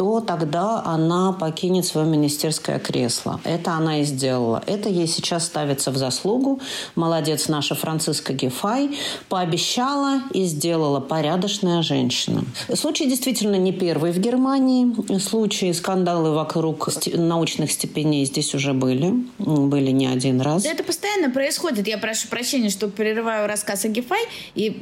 то 0.02 0.20
тогда 0.20 0.82
она 0.84 1.32
покинет 1.32 1.86
свое 1.86 2.08
министерское 2.08 2.80
кресло. 2.80 3.40
Это 3.44 3.74
она 3.74 4.02
и 4.02 4.04
сделала. 4.04 4.64
Это 4.66 4.90
ей 4.90 5.06
сейчас 5.06 5.46
ставится 5.46 5.92
в 5.92 5.98
заслугу. 5.98 6.60
Молодец 6.96 7.48
наша 7.50 7.76
Франциска 7.76 8.34
Гефай. 8.34 8.98
Пообещала 9.30 10.22
и 10.34 10.46
сделала 10.46 11.02
порядочная 11.02 11.84
женщина. 11.84 12.44
Случай 12.74 13.06
действительно 13.06 13.58
не 13.58 13.72
первый 13.74 14.12
в 14.12 14.18
Германии. 14.18 15.20
Случаи, 15.20 15.72
скандалы 15.72 16.32
вокруг 16.32 16.90
научных 17.14 17.72
степеней 17.72 18.26
здесь 18.26 18.56
уже 18.56 18.74
были. 18.74 19.14
Были 19.38 19.92
не 19.92 20.08
один 20.08 20.42
раз. 20.42 20.64
Да 20.64 20.72
это 20.72 20.84
постоянно 20.84 21.30
происходит. 21.30 21.88
Я 21.88 22.00
прошу 22.00 22.28
прощения, 22.28 22.72
что 22.72 22.88
прерываю 22.88 23.48
рассказ 23.48 23.86
о 23.86 23.90
Гефай. 23.90 24.24
И 24.56 24.82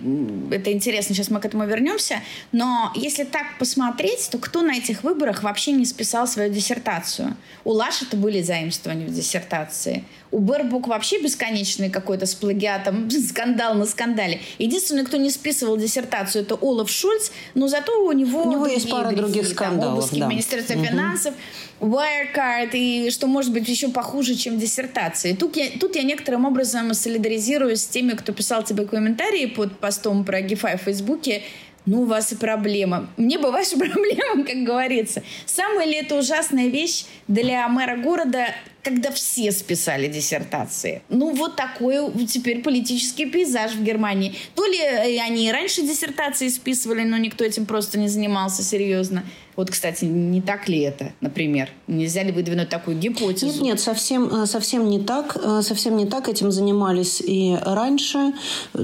это 0.49 0.71
интересно, 0.71 1.13
сейчас 1.13 1.29
мы 1.29 1.41
к 1.41 1.45
этому 1.45 1.65
вернемся. 1.65 2.21
Но 2.53 2.93
если 2.95 3.25
так 3.25 3.57
посмотреть, 3.59 4.29
то 4.31 4.37
кто 4.37 4.61
на 4.61 4.77
этих 4.77 5.03
выборах 5.09 5.43
вообще 5.43 5.71
не 5.71 5.85
списал 5.85 6.27
свою 6.27 6.51
диссертацию. 6.53 7.35
У 7.63 7.71
Лашета 7.71 8.15
были 8.15 8.41
заимствования 8.41 9.07
в 9.07 9.13
диссертации. 9.13 10.03
У 10.31 10.39
Бербук 10.39 10.87
вообще 10.87 11.21
бесконечный 11.21 11.89
какой-то 11.89 12.25
с 12.25 12.35
плагиатом, 12.35 13.09
скандал 13.29 13.73
на 13.73 13.85
скандале. 13.85 14.39
Единственный, 14.59 15.03
кто 15.05 15.17
не 15.17 15.31
списывал 15.31 15.77
диссертацию, 15.77 16.43
это 16.43 16.55
Олаф 16.55 16.89
Шульц, 16.89 17.31
но 17.55 17.67
зато 17.67 18.05
у 18.05 18.11
него... 18.11 18.43
У 18.43 18.51
него 18.51 18.67
есть 18.67 18.89
пара 18.89 19.09
грехи, 19.09 19.21
других 19.21 19.47
скандалов, 19.47 20.09
там, 20.09 20.19
да. 20.19 20.27
Министерства 20.27 20.75
угу. 20.75 20.85
финансов, 20.85 21.33
Wirecard, 21.79 22.71
и 22.73 23.09
что 23.09 23.27
может 23.27 23.51
быть 23.51 23.67
еще 23.67 23.89
похуже, 23.89 24.35
чем 24.35 24.59
диссертации. 24.59 25.33
Тут 25.33 25.55
я, 25.57 25.69
тут 25.79 25.95
я 25.95 26.03
некоторым 26.03 26.45
образом 26.45 26.93
солидаризируюсь 26.93 27.81
с 27.81 27.87
теми, 27.87 28.11
кто 28.11 28.33
писал 28.33 28.63
тебе 28.63 28.85
комментарии 28.85 29.47
под 29.47 29.79
постом 29.79 30.25
про 30.25 30.41
Гифай 30.41 30.77
в 30.77 30.81
Фейсбуке, 30.81 31.43
ну, 31.85 32.01
у 32.01 32.05
вас 32.05 32.31
и 32.31 32.35
проблема. 32.35 33.09
Мне 33.17 33.37
бы 33.37 33.51
ваша 33.51 33.71
проблема, 33.77 34.45
как 34.45 34.63
говорится. 34.63 35.23
Самая 35.45 35.85
ли 35.87 35.95
это 35.95 36.17
ужасная 36.17 36.67
вещь 36.67 37.05
для 37.27 37.67
мэра 37.67 37.97
города, 37.97 38.47
когда 38.83 39.11
все 39.11 39.51
списали 39.51 40.07
диссертации? 40.07 41.01
Ну, 41.09 41.33
вот 41.33 41.55
такой 41.55 42.11
теперь 42.25 42.61
политический 42.61 43.25
пейзаж 43.25 43.73
в 43.73 43.83
Германии. 43.83 44.35
То 44.55 44.65
ли 44.65 44.79
они 45.17 45.47
и 45.47 45.51
раньше 45.51 45.81
диссертации 45.81 46.49
списывали, 46.49 47.03
но 47.03 47.17
никто 47.17 47.43
этим 47.43 47.65
просто 47.65 47.97
не 47.97 48.07
занимался 48.07 48.63
серьезно. 48.63 49.23
Вот, 49.59 49.71
кстати, 49.71 50.05
не 50.05 50.39
так 50.41 50.69
ли 50.69 50.79
это, 50.79 51.11
например? 51.19 51.69
Нельзя 51.87 52.23
ли 52.23 52.31
выдвинуть 52.31 52.69
такую 52.69 52.97
гипотезу? 52.97 53.47
Нет, 53.47 53.61
нет, 53.61 53.79
совсем, 53.81 54.45
совсем 54.45 54.89
не 54.89 55.01
так. 55.01 55.35
Совсем 55.63 55.97
не 55.97 56.05
так. 56.05 56.29
Этим 56.29 56.49
занимались 56.49 57.19
и 57.19 57.57
раньше. 57.61 58.31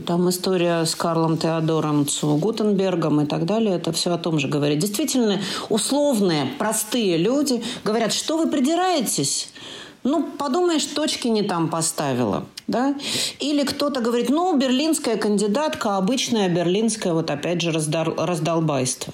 Там 0.05 0.29
история 0.29 0.84
с 0.84 0.94
Карлом 0.94 1.38
Теодором 1.38 2.05
Цу 2.05 2.36
Гутенбергом 2.36 3.22
и 3.22 3.25
так 3.25 3.46
далее. 3.46 3.77
Это 3.77 3.94
все 3.94 4.12
о 4.15 4.17
том 4.17 4.38
же 4.38 4.50
говорит. 4.50 4.79
Действительно, 4.79 5.39
условные, 5.70 6.46
простые 6.60 7.15
люди 7.15 7.63
говорят, 7.86 8.12
что 8.12 8.38
вы 8.38 8.48
придираетесь? 8.51 9.53
Ну, 10.03 10.24
подумаешь, 10.24 10.86
точки 10.88 11.29
не 11.29 11.44
там 11.44 11.70
поставила. 11.70 12.46
Да? 12.67 12.95
Или 13.39 13.63
кто-то 13.63 14.01
говорит, 14.01 14.29
ну, 14.29 14.57
берлинская 14.57 15.17
кандидатка, 15.17 15.98
обычная 15.98 16.50
берлинская, 16.50 17.13
вот 17.13 17.29
опять 17.29 17.62
же, 17.62 17.72
раздол, 17.72 18.15
раздолбайство. 18.17 19.13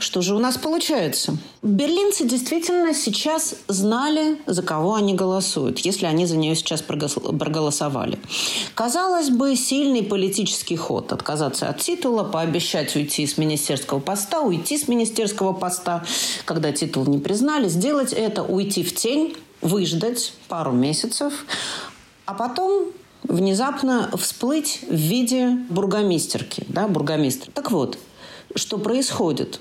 Что 0.00 0.20
же 0.20 0.34
у 0.34 0.40
нас 0.40 0.58
получается? 0.58 1.36
Берлинцы 1.62 2.24
действительно 2.24 2.92
сейчас 2.94 3.54
знали, 3.68 4.38
за 4.46 4.62
кого 4.62 4.94
они 4.94 5.14
голосуют, 5.14 5.78
если 5.80 6.06
они 6.06 6.26
за 6.26 6.36
нее 6.36 6.56
сейчас 6.56 6.82
проголосовали. 6.82 8.18
Казалось 8.74 9.30
бы, 9.30 9.54
сильный 9.54 10.02
политический 10.02 10.76
ход. 10.76 11.12
Отказаться 11.12 11.68
от 11.68 11.78
титула, 11.78 12.24
пообещать 12.24 12.96
уйти 12.96 13.26
с 13.26 13.38
министерского 13.38 14.00
поста, 14.00 14.40
уйти 14.40 14.76
с 14.76 14.88
министерского 14.88 15.52
поста, 15.52 16.04
когда 16.44 16.72
титул 16.72 17.06
не 17.06 17.18
признали, 17.18 17.68
сделать 17.68 18.12
это, 18.12 18.42
уйти 18.42 18.82
в 18.82 18.92
тень, 18.94 19.36
выждать 19.60 20.32
пару 20.48 20.72
месяцев, 20.72 21.44
а 22.28 22.34
потом 22.34 22.88
внезапно 23.22 24.10
всплыть 24.18 24.80
в 24.86 24.94
виде 24.94 25.48
бургомистерки, 25.70 26.62
да, 26.68 26.86
бургомистра. 26.86 27.50
Так 27.52 27.70
вот, 27.70 27.98
что 28.54 28.76
происходит? 28.76 29.60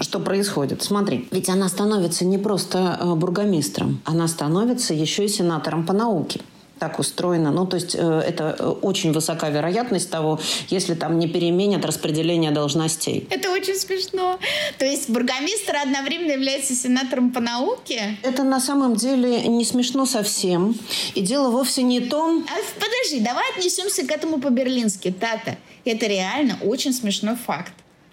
Что 0.00 0.18
происходит? 0.18 0.82
Смотри, 0.82 1.28
ведь 1.30 1.48
она 1.48 1.68
становится 1.68 2.24
не 2.24 2.36
просто 2.36 2.98
э, 3.00 3.14
бургомистром, 3.14 4.00
она 4.04 4.26
становится 4.26 4.94
еще 4.94 5.26
и 5.26 5.28
сенатором 5.28 5.86
по 5.86 5.92
науке 5.92 6.40
так 6.78 6.98
устроено. 6.98 7.50
Ну, 7.50 7.66
то 7.66 7.76
есть 7.76 7.94
э, 7.94 8.22
это 8.26 8.56
э, 8.58 8.66
очень 8.82 9.12
высока 9.12 9.50
вероятность 9.50 10.10
того, 10.10 10.40
если 10.68 10.94
там 10.94 11.18
не 11.18 11.28
переменят 11.28 11.84
распределение 11.84 12.50
должностей. 12.50 13.26
Это 13.30 13.50
очень 13.50 13.74
смешно. 13.74 14.38
То 14.78 14.84
есть 14.84 15.10
бургомистр 15.10 15.76
одновременно 15.76 16.32
является 16.32 16.74
сенатором 16.74 17.30
по 17.32 17.40
науке? 17.40 18.16
Это 18.22 18.42
на 18.42 18.60
самом 18.60 18.94
деле 18.94 19.42
не 19.48 19.64
смешно 19.64 20.06
совсем. 20.06 20.74
И 21.14 21.20
дело 21.20 21.50
вовсе 21.50 21.82
не 21.82 22.00
том... 22.00 22.46
А, 22.48 22.80
подожди, 22.80 23.20
давай 23.20 23.44
отнесемся 23.56 24.06
к 24.06 24.10
этому 24.10 24.40
по-берлински, 24.40 25.10
Тата. 25.10 25.56
Это 25.84 26.06
реально 26.06 26.58
очень 26.62 26.92
смешной 26.92 27.36
факт. 27.36 27.72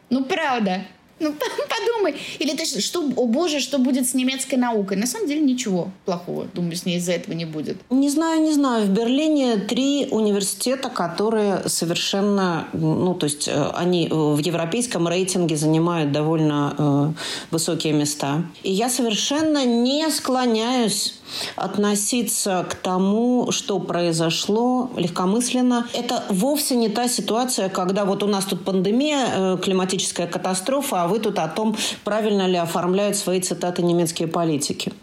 Ну, 0.09 0.23
правда. 0.23 0.85
Ну, 1.19 1.33
подумай. 1.69 2.15
Или 2.39 2.55
ты 2.55 2.65
что, 2.65 2.99
о 2.99 3.25
боже, 3.25 3.59
что 3.59 3.77
будет 3.77 4.07
с 4.07 4.13
немецкой 4.13 4.55
наукой? 4.55 4.97
На 4.97 5.07
самом 5.07 5.27
деле 5.27 5.41
ничего 5.41 5.89
плохого, 6.05 6.47
думаю, 6.53 6.75
с 6.75 6.85
ней 6.85 6.97
из-за 6.97 7.13
этого 7.13 7.33
не 7.33 7.45
будет. 7.45 7.77
Не 7.89 8.09
знаю, 8.09 8.41
не 8.41 8.51
знаю. 8.51 8.85
В 8.85 8.89
Берлине 8.89 9.57
три 9.57 10.07
университета, 10.11 10.89
которые 10.89 11.67
совершенно, 11.67 12.67
ну, 12.73 13.13
то 13.13 13.25
есть 13.25 13.47
э, 13.47 13.69
они 13.73 14.09
в 14.11 14.39
европейском 14.39 15.07
рейтинге 15.07 15.55
занимают 15.55 16.11
довольно 16.11 16.75
э, 16.77 17.13
высокие 17.51 17.93
места. 17.93 18.43
И 18.63 18.71
я 18.71 18.89
совершенно 18.89 19.65
не 19.65 20.09
склоняюсь 20.09 21.13
относиться 21.55 22.65
к 22.69 22.75
тому, 22.75 23.51
что 23.51 23.79
произошло 23.79 24.89
легкомысленно. 24.95 25.87
Это 25.93 26.23
вовсе 26.29 26.75
не 26.75 26.89
та 26.89 27.07
ситуация, 27.07 27.69
когда 27.69 28.05
вот 28.05 28.23
у 28.23 28.27
нас 28.27 28.45
тут 28.45 28.63
пандемия, 28.63 29.27
э, 29.27 29.57
климатическая 29.61 30.27
катастрофа, 30.27 31.03
а 31.03 31.07
вы 31.07 31.19
тут 31.19 31.39
о 31.39 31.47
том, 31.47 31.75
правильно 32.03 32.47
ли 32.47 32.57
оформляют 32.57 33.17
свои 33.17 33.41
цитаты 33.41 33.83
немецкие 33.83 34.27
политики. 34.27 34.93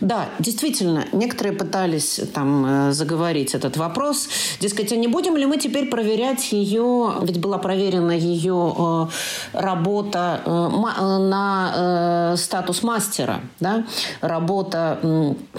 Да, 0.00 0.26
действительно, 0.38 1.06
некоторые 1.12 1.56
пытались 1.56 2.20
там 2.34 2.66
э, 2.66 2.92
заговорить 2.92 3.54
этот 3.54 3.76
вопрос. 3.76 4.28
Дескать, 4.60 4.92
а 4.92 4.96
не 4.96 5.08
будем 5.08 5.36
ли 5.36 5.46
мы 5.46 5.58
теперь 5.58 5.88
проверять 5.88 6.52
ее, 6.52 7.14
ведь 7.22 7.40
была 7.40 7.58
проверена 7.58 8.12
ее 8.12 8.74
э, 8.76 9.06
работа 9.52 10.40
на 10.46 12.34
статус 12.36 12.82
мастера, 12.82 13.40
да, 13.60 13.84
работа 14.20 14.98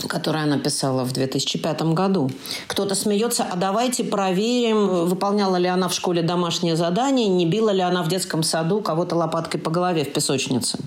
которое 0.08 0.44
она 0.44 0.58
писала 0.58 1.04
в 1.04 1.12
2005 1.12 1.82
году. 1.94 2.30
Кто-то 2.68 2.96
смеется, 2.96 3.46
а 3.50 3.56
давайте 3.56 4.04
проверим, 4.04 5.06
выполняла 5.06 5.58
ли 5.58 5.68
она 5.68 5.88
в 5.88 5.94
школе 5.94 6.22
домашнее 6.22 6.76
задание, 6.76 7.28
не 7.28 7.46
била 7.46 7.72
ли 7.72 7.82
она 7.82 8.04
в 8.04 8.08
детском 8.08 8.44
саду 8.44 8.82
кого-то 8.82 9.16
лопаткой 9.16 9.60
по 9.60 9.72
голове 9.72 10.04
в 10.04 10.14
песочнице. 10.14 10.80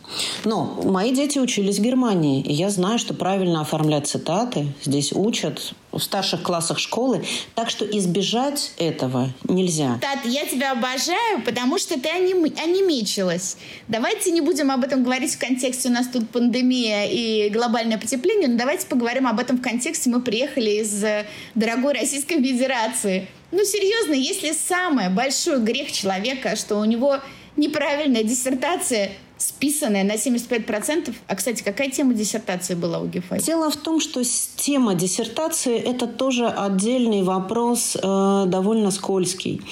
Но 0.45 0.81
мои 0.85 1.15
дети 1.15 1.39
учились 1.39 1.79
в 1.79 1.83
Германии, 1.83 2.43
и 2.43 2.53
я 2.53 2.71
знаю, 2.71 2.99
что 2.99 3.15
правильно 3.15 3.61
оформлять 3.61 4.07
цитаты 4.07 4.73
здесь 4.83 5.13
учат 5.13 5.75
в 5.93 6.01
старших 6.01 6.43
классах 6.43 6.79
школы, 6.79 7.25
так 7.55 7.71
что 7.71 7.85
избежать 7.85 8.73
этого 8.79 9.31
нельзя. 9.45 9.99
Тат, 10.01 10.25
я 10.25 10.47
тебя 10.47 10.73
обожаю, 10.73 11.43
потому 11.45 11.79
что 11.79 12.01
ты 12.01 12.09
аним... 12.09 12.45
анимичилась. 12.45 13.57
Давайте 13.89 14.31
не 14.31 14.41
будем 14.41 14.71
об 14.71 14.85
этом 14.85 15.05
говорить 15.05 15.35
в 15.35 15.39
контексте 15.39 15.89
у 15.89 15.93
нас 15.93 16.09
тут 16.09 16.29
пандемия 16.31 17.07
и 17.07 17.51
глобальное 17.51 17.99
потепление, 17.99 18.49
но 18.49 18.57
давайте 18.57 18.87
поговорим 18.87 19.27
об 19.27 19.39
этом 19.39 19.59
в 19.59 19.63
контексте 19.63 20.11
мы 20.11 20.21
приехали 20.21 20.71
из 20.83 21.05
э, 21.05 21.27
дорогой 21.55 21.93
Российской 21.95 22.43
Федерации. 22.43 23.29
Ну, 23.51 23.65
серьезно, 23.65 24.15
если 24.15 24.53
самый 24.53 25.11
большой 25.11 25.61
грех 25.61 25.93
человека, 25.93 26.57
что 26.57 26.77
у 26.77 26.85
него 26.85 27.19
неправильная 27.57 28.23
диссертация, 28.23 29.13
списанная 29.43 30.05
на 30.05 30.15
75%. 30.15 31.15
А, 31.27 31.37
кстати, 31.37 31.63
какая 31.63 31.91
тема 31.91 32.15
диссертации 32.15 32.75
была 32.75 32.99
у 33.01 33.07
Гефай? 33.07 33.41
Дело 33.41 33.71
в 33.71 33.77
том, 33.77 34.01
что 34.01 34.23
тема 34.57 34.95
диссертации– 34.95 35.79
это 35.79 36.07
тоже 36.07 36.47
отдельный 36.47 37.23
вопрос, 37.23 37.97
э, 37.97 38.45
довольно 38.47 38.91
скользкий. 38.91 39.63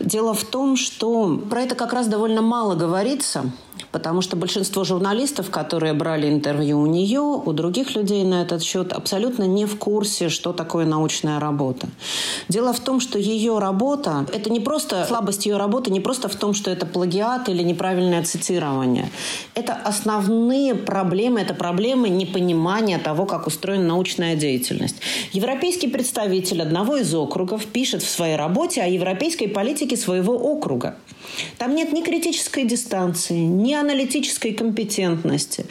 Дело 0.00 0.34
в 0.34 0.44
том, 0.44 0.76
что 0.76 1.36
про 1.50 1.62
это 1.62 1.74
как 1.74 1.92
раз 1.92 2.06
довольно 2.06 2.42
мало 2.42 2.74
говорится, 2.74 3.50
потому 3.92 4.22
что 4.22 4.36
большинство 4.36 4.84
журналистов, 4.84 5.50
которые 5.50 5.92
брали 5.92 6.28
интервью 6.28 6.80
у 6.80 6.86
нее, 6.86 7.20
у 7.20 7.52
других 7.52 7.94
людей 7.94 8.24
на 8.24 8.42
этот 8.42 8.62
счет, 8.62 8.92
абсолютно 8.92 9.44
не 9.44 9.66
в 9.66 9.78
курсе, 9.78 10.28
что 10.28 10.52
такое 10.52 10.86
научная 10.86 11.40
работа. 11.40 11.88
Дело 12.48 12.72
в 12.72 12.80
том, 12.80 13.00
что 13.00 13.18
ее 13.18 13.58
работа– 13.58 14.26
это 14.32 14.50
не 14.50 14.60
просто 14.60 15.04
слабость 15.06 15.46
ее 15.46 15.56
работы, 15.56 15.90
не 15.90 16.00
просто 16.00 16.28
в 16.28 16.36
том, 16.36 16.54
что 16.54 16.70
это 16.70 16.86
плагиат 16.86 17.48
или 17.48 17.62
неправильное 17.62 18.22
цитирование. 18.22 19.10
Это 19.54 19.74
основные 19.74 20.74
проблемы, 20.74 21.40
это 21.40 21.54
проблемы 21.54 22.08
непонимания 22.08 22.98
того, 22.98 23.26
как 23.26 23.46
устроена 23.46 23.84
научная 23.84 24.36
деятельность. 24.36 24.96
Европейский 25.32 25.88
представитель 25.88 26.62
одного 26.62 26.96
из 26.96 27.14
округов 27.14 27.66
пишет 27.66 28.02
в 28.02 28.10
своей 28.10 28.36
работе 28.36 28.82
о 28.82 28.86
европейской 28.86 29.46
политике 29.46 29.96
своего 29.96 30.34
округа. 30.34 30.96
Там 31.58 31.74
нет 31.74 31.92
ни 31.92 32.02
критической 32.02 32.64
дистанции, 32.64 33.38
ни 33.38 33.74
аналитической 33.80 34.52
компетентности. 34.52 35.66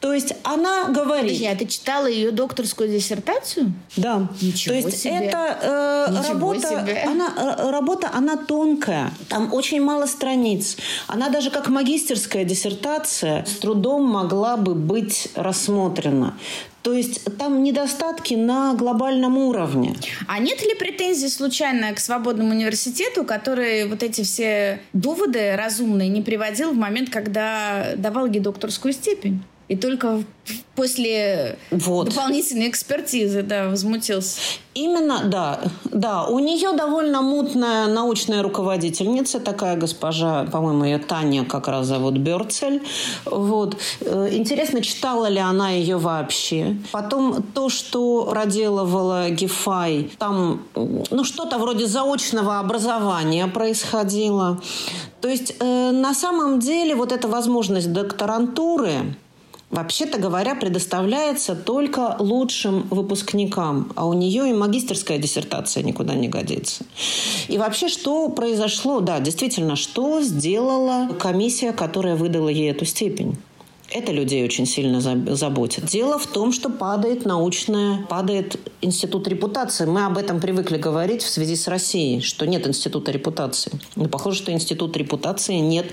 То 0.00 0.12
есть 0.12 0.34
она 0.42 0.88
говорит... 0.88 1.32
Подожди, 1.32 1.46
а 1.46 1.56
ты 1.56 1.66
читала 1.66 2.06
ее 2.06 2.30
докторскую 2.30 2.88
диссертацию? 2.88 3.72
Да. 3.96 4.28
Ничего 4.40 4.74
То 4.74 4.86
есть 4.86 5.02
себе. 5.02 5.26
это 5.26 5.58
э, 5.62 6.28
работа, 6.28 6.68
себе. 6.68 7.04
Она, 7.06 7.32
э, 7.36 7.70
работа, 7.70 8.10
она 8.12 8.36
тонкая. 8.36 9.12
Там 9.28 9.52
очень 9.52 9.82
мало 9.82 10.06
страниц. 10.06 10.76
Она 11.06 11.28
даже 11.28 11.50
как 11.50 11.68
магистерская 11.68 12.44
диссертация 12.44 13.44
с 13.44 13.58
трудом 13.58 14.04
могла 14.04 14.56
бы 14.56 14.74
быть 14.74 15.28
рассмотрена. 15.34 16.34
То 16.84 16.92
есть 16.92 17.24
там 17.38 17.62
недостатки 17.62 18.34
на 18.34 18.74
глобальном 18.74 19.38
уровне. 19.38 19.96
А 20.28 20.38
нет 20.38 20.60
ли 20.62 20.74
претензий 20.74 21.30
случайно 21.30 21.94
к 21.94 21.98
свободному 21.98 22.50
университету, 22.50 23.24
который 23.24 23.88
вот 23.88 24.02
эти 24.02 24.22
все 24.22 24.80
доводы 24.92 25.56
разумные 25.56 26.10
не 26.10 26.20
приводил 26.20 26.72
в 26.72 26.76
момент, 26.76 27.08
когда 27.08 27.94
давал 27.96 28.26
ей 28.26 28.40
докторскую 28.40 28.92
степень? 28.92 29.42
И 29.68 29.76
только 29.76 30.22
после 30.74 31.56
вот. 31.70 32.10
дополнительной 32.10 32.68
экспертизы, 32.68 33.42
да, 33.42 33.68
возмутился. 33.68 34.40
Именно, 34.74 35.22
да, 35.24 35.60
да. 35.84 36.26
У 36.26 36.38
нее 36.38 36.72
довольно 36.72 37.22
мутная 37.22 37.86
научная 37.86 38.42
руководительница, 38.42 39.40
такая 39.40 39.76
госпожа, 39.76 40.44
по-моему, 40.44 40.84
ее 40.84 40.98
Таня 40.98 41.44
как 41.44 41.68
раз 41.68 41.86
зовут 41.86 42.18
Берцель. 42.18 42.82
Вот. 43.24 43.76
Э, 44.00 44.28
интересно, 44.32 44.82
читала 44.82 45.26
ли 45.26 45.38
она 45.38 45.70
ее 45.70 45.96
вообще. 45.96 46.76
Потом 46.92 47.42
то, 47.42 47.68
что 47.68 48.26
проделывала 48.26 49.30
Гефай, 49.30 50.10
там, 50.18 50.62
ну, 50.74 51.24
что-то 51.24 51.58
вроде 51.58 51.86
заочного 51.86 52.58
образования 52.58 53.46
происходило. 53.46 54.60
То 55.20 55.28
есть, 55.28 55.54
э, 55.58 55.90
на 55.92 56.12
самом 56.12 56.58
деле, 56.58 56.94
вот 56.94 57.12
эта 57.12 57.28
возможность 57.28 57.92
докторантуры, 57.92 59.14
вообще-то 59.70 60.18
говоря, 60.18 60.54
предоставляется 60.54 61.54
только 61.54 62.16
лучшим 62.18 62.86
выпускникам, 62.90 63.92
а 63.96 64.06
у 64.06 64.12
нее 64.12 64.50
и 64.50 64.52
магистерская 64.54 65.18
диссертация 65.18 65.82
никуда 65.82 66.14
не 66.14 66.28
годится. 66.28 66.84
И 67.48 67.58
вообще, 67.58 67.88
что 67.88 68.28
произошло? 68.28 69.00
Да, 69.00 69.20
действительно, 69.20 69.76
что 69.76 70.20
сделала 70.22 71.08
комиссия, 71.18 71.72
которая 71.72 72.16
выдала 72.16 72.48
ей 72.48 72.70
эту 72.70 72.84
степень? 72.84 73.36
Это 73.90 74.12
людей 74.12 74.42
очень 74.44 74.66
сильно 74.66 75.00
заботит. 75.00 75.84
Дело 75.84 76.18
в 76.18 76.26
том, 76.26 76.52
что 76.52 76.70
падает 76.70 77.26
научная, 77.26 78.04
падает 78.08 78.58
институт 78.80 79.28
репутации. 79.28 79.84
Мы 79.84 80.06
об 80.06 80.16
этом 80.16 80.40
привыкли 80.40 80.78
говорить 80.78 81.22
в 81.22 81.28
связи 81.28 81.54
с 81.54 81.68
Россией, 81.68 82.20
что 82.20 82.46
нет 82.46 82.66
института 82.66 83.12
репутации. 83.12 83.72
Но 83.94 84.08
похоже, 84.08 84.38
что 84.38 84.52
институт 84.52 84.96
репутации 84.96 85.56
нет 85.56 85.86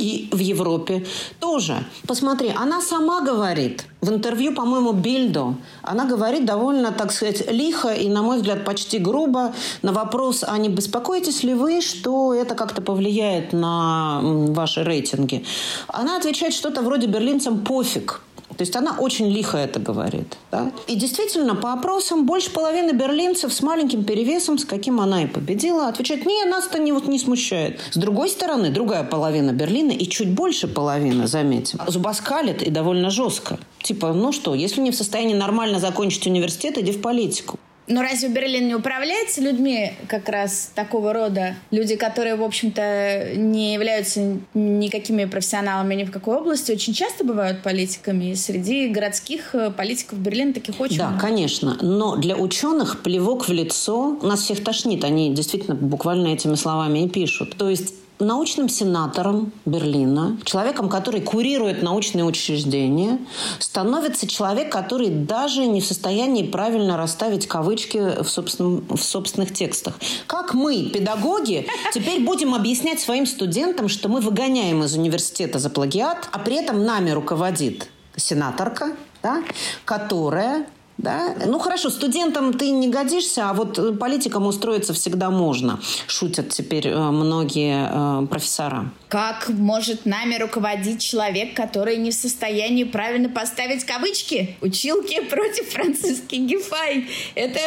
и 0.00 0.28
в 0.32 0.38
Европе 0.38 1.04
тоже. 1.38 1.84
Посмотри, 2.06 2.52
она 2.56 2.80
сама 2.80 3.20
говорит 3.20 3.84
в 4.00 4.08
интервью, 4.08 4.54
по-моему, 4.54 4.92
Бильдо, 4.92 5.54
она 5.82 6.06
говорит 6.06 6.46
довольно, 6.46 6.90
так 6.90 7.12
сказать, 7.12 7.50
лихо 7.50 7.88
и, 7.88 8.08
на 8.08 8.22
мой 8.22 8.38
взгляд, 8.38 8.64
почти 8.64 8.98
грубо 8.98 9.52
на 9.82 9.92
вопрос, 9.92 10.42
а 10.46 10.56
не 10.58 10.68
беспокоитесь 10.68 11.42
ли 11.42 11.54
вы, 11.54 11.80
что 11.82 12.32
это 12.32 12.54
как-то 12.54 12.80
повлияет 12.80 13.52
на 13.52 14.20
ваши 14.22 14.82
рейтинги? 14.84 15.44
Она 15.88 16.16
отвечает 16.16 16.54
что-то 16.54 16.82
вроде 16.82 17.06
берлинцам 17.06 17.60
пофиг. 17.60 18.22
То 18.56 18.62
есть 18.62 18.76
она 18.76 18.96
очень 18.98 19.28
лихо 19.28 19.58
это 19.58 19.80
говорит. 19.80 20.36
Да? 20.50 20.72
И 20.86 20.96
действительно, 20.96 21.54
по 21.54 21.72
опросам, 21.72 22.26
больше 22.26 22.50
половины 22.50 22.92
берлинцев 22.92 23.52
с 23.52 23.62
маленьким 23.62 24.04
перевесом, 24.04 24.58
с 24.58 24.64
каким 24.64 25.00
она 25.00 25.24
и 25.24 25.26
победила, 25.26 25.88
отвечает, 25.88 26.26
не, 26.26 26.44
нас 26.44 26.66
это 26.66 26.78
не, 26.78 26.92
вот, 26.92 27.06
не 27.06 27.18
смущает. 27.18 27.80
С 27.90 27.96
другой 27.96 28.28
стороны, 28.28 28.70
другая 28.70 29.04
половина 29.04 29.52
Берлина 29.52 29.92
и 29.92 30.06
чуть 30.08 30.30
больше 30.30 30.68
половины, 30.68 31.26
заметим, 31.26 31.80
зубоскалит 31.86 32.62
и 32.62 32.70
довольно 32.70 33.10
жестко. 33.10 33.58
Типа, 33.82 34.12
ну 34.12 34.32
что, 34.32 34.54
если 34.54 34.80
не 34.80 34.90
в 34.90 34.96
состоянии 34.96 35.34
нормально 35.34 35.78
закончить 35.78 36.26
университет, 36.26 36.78
иди 36.78 36.92
в 36.92 37.00
политику. 37.00 37.58
Но 37.90 38.02
разве 38.02 38.28
Берлин 38.28 38.68
не 38.68 38.74
управляется 38.74 39.40
людьми 39.40 39.92
как 40.06 40.28
раз 40.28 40.70
такого 40.74 41.12
рода? 41.12 41.54
Люди, 41.70 41.96
которые, 41.96 42.36
в 42.36 42.42
общем-то, 42.42 43.32
не 43.34 43.74
являются 43.74 44.36
никакими 44.54 45.24
профессионалами 45.24 45.94
ни 45.96 46.04
в 46.04 46.10
какой 46.10 46.36
области, 46.36 46.72
очень 46.72 46.94
часто 46.94 47.24
бывают 47.24 47.62
политиками. 47.62 48.30
И 48.30 48.34
среди 48.36 48.88
городских 48.88 49.54
э, 49.54 49.70
политиков 49.70 50.18
Берлина 50.20 50.52
таких 50.52 50.80
очень 50.80 50.98
Да, 50.98 51.08
много. 51.08 51.20
конечно. 51.20 51.76
Но 51.82 52.16
для 52.16 52.36
ученых 52.36 53.02
плевок 53.02 53.48
в 53.48 53.52
лицо 53.52 54.18
нас 54.22 54.42
всех 54.42 54.62
тошнит. 54.62 55.04
Они 55.04 55.34
действительно 55.34 55.74
буквально 55.74 56.28
этими 56.28 56.54
словами 56.54 57.00
и 57.04 57.08
пишут. 57.08 57.56
То 57.56 57.68
есть 57.68 57.94
научным 58.20 58.68
сенатором 58.68 59.52
Берлина, 59.64 60.38
человеком, 60.44 60.88
который 60.88 61.20
курирует 61.20 61.82
научные 61.82 62.24
учреждения, 62.24 63.18
становится 63.58 64.26
человек, 64.26 64.70
который 64.70 65.08
даже 65.08 65.66
не 65.66 65.80
в 65.80 65.86
состоянии 65.86 66.42
правильно 66.42 66.96
расставить 66.96 67.46
кавычки 67.46 68.22
в, 68.22 68.28
собственном, 68.28 68.86
в 68.88 69.02
собственных 69.02 69.52
текстах. 69.52 69.98
Как 70.26 70.54
мы, 70.54 70.90
педагоги, 70.90 71.66
теперь 71.92 72.24
будем 72.24 72.54
объяснять 72.54 73.00
своим 73.00 73.26
студентам, 73.26 73.88
что 73.88 74.08
мы 74.08 74.20
выгоняем 74.20 74.84
из 74.84 74.94
университета 74.94 75.58
за 75.58 75.70
плагиат, 75.70 76.28
а 76.32 76.38
при 76.38 76.56
этом 76.56 76.84
нами 76.84 77.10
руководит 77.10 77.88
сенаторка, 78.16 78.96
да, 79.22 79.42
которая 79.84 80.66
да? 81.00 81.34
Ну 81.46 81.58
хорошо, 81.58 81.90
студентам 81.90 82.52
ты 82.52 82.70
не 82.70 82.88
годишься, 82.88 83.50
а 83.50 83.54
вот 83.54 83.78
э, 83.78 83.92
политикам 83.92 84.46
устроиться 84.46 84.92
всегда 84.92 85.30
можно, 85.30 85.80
шутят 86.06 86.50
теперь 86.50 86.88
э, 86.88 87.10
многие 87.10 87.88
э, 87.90 88.26
профессора. 88.26 88.90
Как 89.08 89.48
может 89.48 90.06
нами 90.06 90.36
руководить 90.36 91.02
человек, 91.02 91.54
который 91.56 91.96
не 91.96 92.10
в 92.10 92.14
состоянии 92.14 92.84
правильно 92.84 93.28
поставить 93.28 93.84
кавычки? 93.84 94.56
Училки 94.60 95.20
против 95.20 95.70
Франциски 95.72 96.36
Гефай. 96.36 97.08
Это 97.34 97.58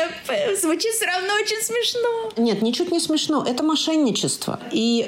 звучит 0.62 0.94
все 0.94 1.06
равно 1.06 1.34
очень 1.42 1.62
смешно. 1.62 2.32
Нет, 2.38 2.62
ничуть 2.62 2.92
не 2.92 3.00
смешно. 3.02 3.44
Это 3.46 3.62
мошенничество. 3.64 4.60
И, 4.72 5.06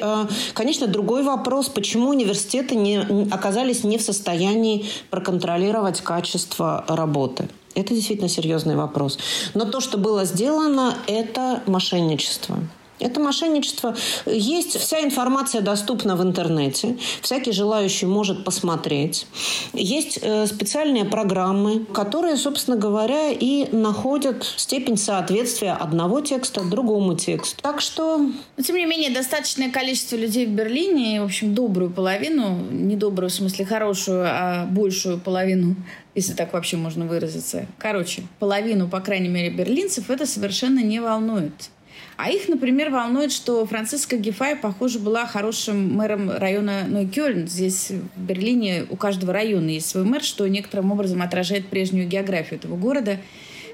конечно, 0.54 0.88
другой 0.88 1.24
вопрос, 1.24 1.70
почему 1.70 2.10
университеты 2.10 2.76
не, 2.76 3.30
оказались 3.32 3.86
не 3.86 3.98
в 3.98 4.02
состоянии 4.02 4.86
проконтролировать 5.10 6.02
качество 6.02 6.84
работы. 6.90 7.48
Это 7.76 7.94
действительно 7.94 8.30
серьезный 8.30 8.76
вопрос. 8.76 9.20
Но 9.54 9.66
то, 9.66 9.82
что 9.82 9.98
было 9.98 10.26
сделано, 10.26 10.96
это 11.08 11.62
мошенничество. 11.68 12.58
Это 13.00 13.20
мошенничество. 13.20 13.94
Есть 14.26 14.80
вся 14.80 15.02
информация 15.02 15.62
доступна 15.62 16.16
в 16.16 16.24
интернете. 16.24 16.98
Всякий 17.22 17.52
желающий 17.52 18.06
может 18.06 18.46
посмотреть. 18.46 19.28
Есть 19.74 20.20
э, 20.22 20.48
специальные 20.48 21.04
программы, 21.04 21.86
которые, 21.94 22.38
собственно 22.38 22.78
говоря, 22.78 23.32
и 23.32 23.68
находят 23.76 24.46
степень 24.56 24.96
соответствия 24.98 25.74
одного 25.74 26.22
текста 26.22 26.64
другому 26.64 27.16
тексту. 27.16 27.62
Так 27.62 27.82
что... 27.82 28.18
Но, 28.18 28.64
тем 28.64 28.78
не 28.78 28.86
менее, 28.86 29.12
достаточное 29.12 29.70
количество 29.70 30.16
людей 30.16 30.46
в 30.46 30.52
Берлине, 30.52 31.22
в 31.22 31.26
общем, 31.26 31.54
добрую 31.54 31.92
половину, 31.92 32.58
не 32.72 32.96
добрую 32.96 33.30
в 33.30 33.34
смысле 33.34 33.66
хорошую, 33.66 34.24
а 34.26 34.68
большую 34.68 35.20
половину 35.20 35.76
если 36.16 36.34
так 36.34 36.54
вообще 36.54 36.78
можно 36.78 37.06
выразиться. 37.06 37.68
Короче, 37.78 38.24
половину, 38.40 38.88
по 38.88 39.02
крайней 39.02 39.30
мере, 39.30 39.50
берлинцев 39.50 40.10
это 40.10 40.26
совершенно 40.26 40.80
не 40.80 41.00
волнует. 41.00 41.70
А 42.18 42.30
их, 42.30 42.48
например, 42.48 42.92
волнует, 42.92 43.34
что 43.34 43.66
Франциска 43.66 44.16
Гефай, 44.16 44.56
похоже, 44.56 45.00
была 45.00 45.26
хорошим 45.26 45.94
мэром 45.94 46.32
района 46.32 46.86
Нойкёльн. 46.88 47.48
Здесь, 47.48 47.92
в 48.16 48.22
Берлине, 48.22 48.86
у 48.90 48.96
каждого 48.96 49.34
района 49.34 49.70
есть 49.70 49.90
свой 49.90 50.06
мэр, 50.06 50.24
что 50.24 50.48
некоторым 50.48 50.94
образом 50.94 51.22
отражает 51.22 51.68
прежнюю 51.68 52.08
географию 52.08 52.60
этого 52.60 52.78
города, 52.78 53.18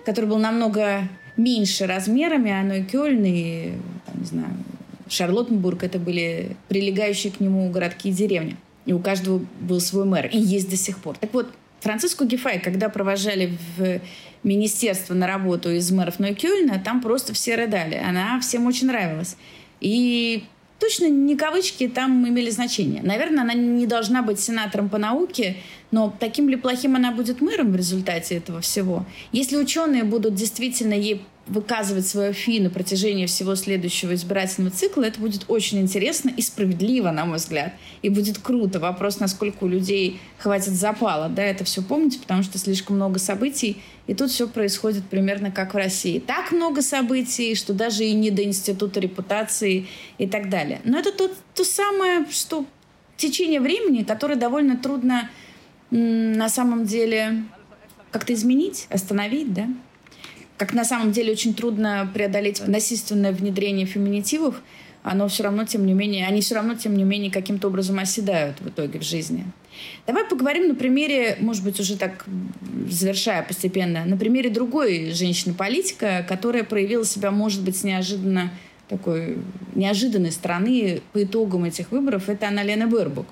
который 0.06 0.26
был 0.26 0.40
намного 0.40 1.08
меньше 1.38 1.86
размерами, 1.86 2.52
а 2.52 2.64
Нойкёльн 2.64 3.24
и, 3.26 3.72
там, 4.08 4.20
не 4.20 4.26
знаю, 4.26 4.54
Шарлоттенбург— 5.08 5.84
это 5.84 6.00
были 6.00 6.56
прилегающие 6.68 7.32
к 7.32 7.40
нему 7.40 7.70
городки 7.70 8.10
и 8.10 8.14
деревни. 8.14 8.56
И 8.86 8.94
у 8.94 9.00
каждого 9.00 9.46
был 9.60 9.80
свой 9.80 10.06
мэр. 10.06 10.28
И 10.28 10.38
есть 10.40 10.70
до 10.70 10.78
сих 10.78 10.98
пор. 10.98 11.18
Так 11.18 11.34
вот, 11.34 11.52
Франциску 11.82 12.26
Гефай, 12.26 12.60
когда 12.60 12.89
провожали 12.89 13.58
в 13.76 14.00
министерство 14.44 15.13
на 15.13 15.28
работу 15.28 15.72
из 15.72 15.91
мэров 15.91 16.20
Нойкюльна, 16.20 16.80
там 16.80 17.02
просто 17.02 17.34
все 17.34 17.56
рыдали. 17.56 17.96
Она 17.96 18.39
всем 18.39 18.67
очень 18.67 18.88
нравилась. 18.88 19.36
И 19.80 20.44
точно 20.80 21.10
не 21.10 21.36
кавычки 21.36 21.88
там 21.88 22.28
имели 22.28 22.50
значение. 22.52 23.02
Наверное, 23.02 23.41
она 23.44 23.54
не 23.54 23.88
должна 23.88 24.22
быть 24.22 24.39
сенатором 24.39 24.89
по 24.89 25.00
науке, 25.00 25.58
но 25.89 26.15
таким 26.20 26.50
ли 26.50 26.56
плохим 26.56 26.96
она 26.96 27.12
будет 27.12 27.41
мэром 27.41 27.72
в 27.72 27.76
результате 27.76 28.36
этого 28.38 28.62
всего? 28.62 29.06
Если 29.32 29.58
ученые 29.58 30.04
будут 30.04 30.36
действительно 30.36 30.94
ей 30.94 31.26
выказывать 31.52 32.08
свою 32.08 32.32
фи 32.32 32.62
на 32.62 32.70
протяжении 32.70 33.26
всего 33.26 33.56
следующего 33.56 34.14
избирательного 34.14 34.74
цикла, 34.74 35.04
это 35.04 35.20
будет 35.20 35.46
очень 35.50 35.82
интересно 35.82 36.32
и 36.36 36.42
справедливо, 36.42 37.12
на 37.12 37.26
мой 37.26 37.38
взгляд. 37.38 37.74
И 38.02 38.10
будет 38.10 38.38
круто. 38.38 38.80
Вопрос, 38.80 39.20
насколько 39.20 39.66
у 39.66 39.68
людей 39.68 40.20
хватит 40.38 40.74
запала, 40.74 41.28
да, 41.28 41.44
это 41.44 41.66
все 41.66 41.82
помните, 41.82 42.20
потому 42.20 42.44
что 42.44 42.58
слишком 42.58 42.96
много 42.96 43.20
событий, 43.20 43.82
и 44.08 44.14
тут 44.14 44.32
все 44.32 44.48
происходит 44.48 45.04
примерно 45.06 45.52
как 45.52 45.74
в 45.74 45.78
России. 45.78 46.20
Так 46.20 46.54
много 46.54 46.82
событий, 46.82 47.54
что 47.56 47.74
даже 47.74 48.06
и 48.06 48.14
не 48.14 48.32
до 48.32 48.44
института 48.44 49.02
репутации 49.02 49.88
и 50.18 50.28
так 50.28 50.50
далее. 50.50 50.80
Но 50.86 51.00
это 51.00 51.12
то, 51.12 51.30
то 51.54 51.64
самое, 51.66 52.26
что 52.30 52.66
течение 53.18 53.60
времени, 53.60 54.04
которое 54.04 54.36
довольно 54.36 54.78
трудно 54.78 55.30
на 55.92 56.48
самом 56.48 56.86
деле 56.86 57.44
как-то 58.12 58.34
изменить, 58.34 58.88
остановить, 58.90 59.54
да? 59.54 59.68
Как 60.62 60.74
на 60.74 60.86
самом 60.86 61.12
деле 61.12 61.32
очень 61.32 61.56
трудно 61.56 62.08
преодолеть 62.13 62.62
насильственное 62.67 63.32
внедрение 63.32 63.88
феминитивов, 63.88 64.62
оно 65.02 65.28
все 65.28 65.41
равно, 65.41 65.65
тем 65.65 65.88
не 65.88 65.95
менее, 65.95 66.28
они 66.28 66.41
все 66.41 66.54
равно, 66.54 66.76
тем 66.76 66.95
не 66.95 67.04
менее, 67.04 67.32
каким-то 67.32 67.69
образом 67.69 67.97
оседают 67.97 68.62
в 68.62 68.69
итоге 68.69 69.00
в 69.00 69.02
жизни. 69.02 69.43
Давай 70.06 70.24
поговорим 70.24 70.67
на 70.67 70.76
примере, 70.76 71.36
может 71.39 71.63
быть, 71.63 71.80
уже 71.80 71.97
так 71.97 72.28
завершая 72.88 73.41
постепенно, 73.41 74.06
на 74.06 74.17
примере 74.17 74.52
другой 74.52 75.10
женщины-политика, 75.13 76.24
которая 76.30 76.63
проявила 76.63 77.06
себя, 77.06 77.32
может 77.32 77.63
быть, 77.63 77.78
с 77.78 77.84
неожиданно 77.84 78.52
такой 78.88 79.39
неожиданной 79.74 80.32
стороны 80.32 81.02
по 81.12 81.24
итогам 81.24 81.63
этих 81.63 81.91
выборов. 81.91 82.30
Это 82.30 82.45
Анна-Лена 82.45 82.86
Бербук 82.86 83.26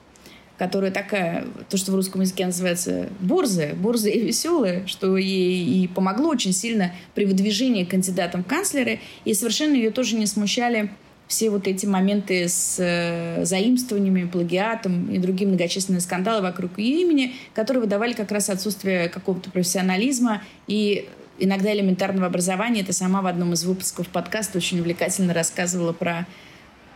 которая 0.60 0.92
такая, 0.92 1.46
то, 1.70 1.78
что 1.78 1.94
в 1.94 1.96
русском 1.96 2.20
языке 2.20 2.46
называется 2.46 3.08
борзая, 3.22 3.74
борзая 3.74 4.12
и 4.12 4.20
веселая, 4.20 4.86
что 4.88 5.16
ей 5.16 5.84
и 5.84 5.88
помогло 5.88 6.28
очень 6.28 6.52
сильно 6.52 6.94
при 7.16 7.26
выдвижении 7.26 7.86
кандидатом 7.86 8.44
в 8.44 8.48
канцлеры, 8.48 9.00
и 9.24 9.34
совершенно 9.34 9.74
ее 9.76 9.90
тоже 9.90 10.18
не 10.18 10.26
смущали 10.26 10.92
все 11.28 11.50
вот 11.50 11.68
эти 11.68 11.86
моменты 11.86 12.50
с 12.50 12.76
э, 12.80 13.46
заимствованиями, 13.46 14.28
плагиатом 14.28 15.10
и 15.10 15.18
другие 15.18 15.48
многочисленные 15.48 16.02
скандалы 16.02 16.42
вокруг 16.42 16.78
ее 16.78 17.04
имени, 17.04 17.36
которые 17.54 17.82
выдавали 17.82 18.12
как 18.12 18.32
раз 18.32 18.50
отсутствие 18.50 19.08
какого-то 19.08 19.50
профессионализма 19.52 20.42
и 20.68 21.08
иногда 21.38 21.74
элементарного 21.74 22.28
образования. 22.28 22.82
Это 22.82 22.92
сама 22.92 23.22
в 23.22 23.28
одном 23.28 23.54
из 23.54 23.64
выпусков 23.64 24.10
подкаста 24.10 24.58
очень 24.58 24.80
увлекательно 24.80 25.34
рассказывала 25.34 25.94
про 25.94 26.28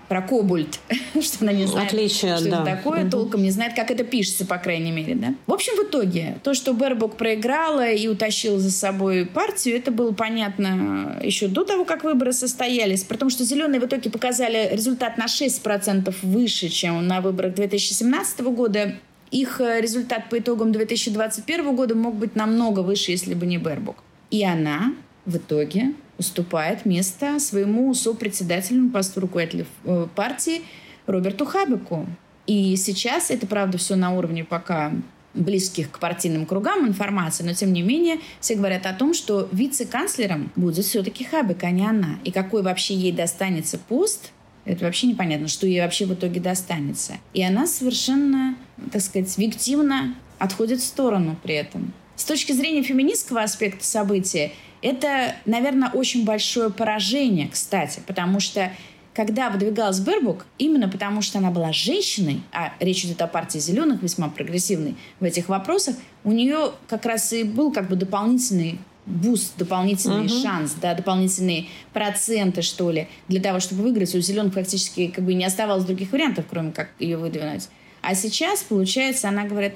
про 0.08 0.22
Кобальт, 0.22 0.80
что 1.22 1.38
она 1.42 1.52
не 1.54 1.66
знает, 1.66 1.90
Отличие, 1.90 2.38
что 2.38 2.50
да. 2.50 2.64
это 2.64 2.78
такое, 2.78 3.04
угу. 3.04 3.12
толком 3.12 3.44
не 3.44 3.52
знает, 3.52 3.74
как 3.76 3.92
это 3.92 4.04
пишется, 4.04 4.46
по 4.46 4.58
крайней 4.58 4.92
мере. 4.92 5.16
Да? 5.16 5.34
В 5.48 5.54
общем, 5.54 5.74
в 5.76 5.88
итоге, 5.88 6.38
то, 6.44 6.54
что 6.54 6.74
Бербок 6.74 7.18
проиграла 7.18 7.90
и 7.90 8.08
утащила 8.08 8.60
за 8.60 8.72
собой 8.72 9.26
партию, 9.26 9.78
это 9.78 9.92
было 9.92 10.12
понятно 10.12 11.20
еще 11.24 11.48
до 11.48 11.64
того, 11.64 11.86
как 11.86 12.04
выборы 12.04 12.34
состоялись, 12.34 13.04
потому 13.04 13.30
что 13.30 13.44
зеленые 13.44 13.80
в 13.80 13.86
итоге 13.86 14.10
показали 14.10 14.70
результат 14.72 15.18
на 15.18 15.26
6% 15.26 16.14
выше, 16.22 16.70
чем 16.70 17.06
на 17.08 17.22
выборах 17.22 17.56
2017 17.56 18.42
года, 18.42 18.96
их 19.32 19.60
э, 19.62 19.82
результат 19.82 20.30
по 20.30 20.38
итогам 20.38 20.72
2021 20.72 21.76
года 21.76 21.96
мог 21.96 22.16
быть 22.16 22.36
намного 22.36 22.82
выше, 22.82 23.12
если 23.12 23.34
бы 23.34 23.46
не 23.46 23.58
Бербук. 23.58 23.98
И 24.30 24.44
она 24.44 24.94
в 25.26 25.38
итоге 25.38 25.94
уступает 26.18 26.86
место 26.86 27.40
своему 27.40 27.94
сопредседательному 27.94 28.92
посту 28.92 29.22
руководителя 29.22 29.66
э, 29.84 30.08
партии 30.16 30.62
Роберту 31.06 31.46
Хабику. 31.46 32.08
И 32.46 32.76
сейчас 32.76 33.32
это, 33.32 33.48
правда, 33.48 33.78
все 33.78 33.96
на 33.96 34.16
уровне 34.16 34.44
пока 34.44 34.92
близких 35.34 35.92
к 35.92 36.00
партийным 36.00 36.46
кругам 36.46 36.88
информации, 36.88 37.44
но 37.44 37.54
тем 37.54 37.74
не 37.74 37.82
менее 37.82 38.20
все 38.40 38.56
говорят 38.56 38.86
о 38.86 38.94
том, 38.94 39.14
что 39.14 39.48
вице-канцлером 39.52 40.52
будет 40.56 40.86
все-таки 40.86 41.24
Хабик, 41.24 41.64
а 41.64 41.72
не 41.72 41.86
она. 41.86 42.20
И 42.24 42.32
какой 42.32 42.62
вообще 42.62 42.94
ей 42.94 43.12
достанется 43.12 43.80
пост, 43.80 44.32
это 44.66 44.86
вообще 44.86 45.08
непонятно, 45.08 45.48
что 45.48 45.68
ей 45.68 45.82
вообще 45.82 46.06
в 46.06 46.14
итоге 46.14 46.40
достанется. 46.40 47.14
И 47.34 47.44
она 47.44 47.68
совершенно, 47.68 48.56
так 48.92 49.02
сказать, 49.02 49.36
виктивно 49.38 50.16
отходит 50.40 50.80
в 50.80 50.86
сторону 50.86 51.36
при 51.42 51.56
этом. 51.56 51.94
С 52.16 52.26
точки 52.26 52.52
зрения 52.52 52.84
феминистского 52.84 53.42
аспекта 53.42 53.84
события, 53.84 54.52
это, 54.84 55.36
наверное, 55.46 55.90
очень 55.90 56.26
большое 56.26 56.70
поражение, 56.70 57.48
кстати, 57.48 58.02
потому 58.06 58.40
что 58.40 58.72
когда 59.14 59.50
выдвигалась 59.50 60.00
Бербук, 60.00 60.46
именно 60.58 60.90
потому 60.90 61.22
что 61.22 61.38
она 61.38 61.52
была 61.52 61.72
женщиной, 61.72 62.42
а 62.52 62.74
речь 62.80 63.06
идет 63.06 63.22
о 63.22 63.28
партии 63.28 63.60
зеленых, 63.60 64.02
весьма 64.02 64.30
прогрессивной 64.30 64.96
в 65.20 65.24
этих 65.24 65.50
вопросах, 65.50 65.96
у 66.24 66.32
нее 66.32 66.72
как 66.88 67.06
раз 67.06 67.32
и 67.32 67.44
был 67.44 67.72
как 67.72 67.90
бы 67.90 67.96
дополнительный 67.96 68.80
boost, 69.06 69.54
дополнительный 69.58 70.26
uh-huh. 70.26 70.42
шанс, 70.42 70.76
да, 70.82 70.94
дополнительные 70.96 71.68
проценты, 71.92 72.62
что 72.62 72.90
ли, 72.90 73.08
для 73.28 73.42
того, 73.42 73.60
чтобы 73.60 73.84
выиграть. 73.84 74.16
У 74.16 74.20
зеленых 74.20 74.54
практически 74.54 75.08
как 75.08 75.24
бы 75.24 75.34
не 75.34 75.46
оставалось 75.46 75.86
других 75.86 76.12
вариантов, 76.12 76.46
кроме 76.50 76.72
как 76.72 76.90
ее 77.00 77.18
выдвинуть. 77.18 77.70
А 78.02 78.16
сейчас, 78.16 78.64
получается, 78.64 79.30
она 79.30 79.44
говорит, 79.44 79.74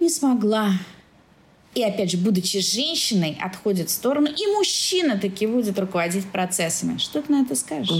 не 0.00 0.10
смогла, 0.10 0.72
и 1.74 1.82
опять 1.82 2.10
же, 2.10 2.18
будучи 2.18 2.60
женщиной, 2.60 3.38
отходит 3.40 3.88
в 3.88 3.92
сторону, 3.92 4.28
и 4.28 4.46
мужчина 4.54 5.18
таки 5.18 5.46
будет 5.46 5.78
руководить 5.78 6.26
процессами. 6.26 6.98
Что 6.98 7.22
ты 7.22 7.32
на 7.32 7.42
это 7.42 7.54
скажешь? 7.54 7.96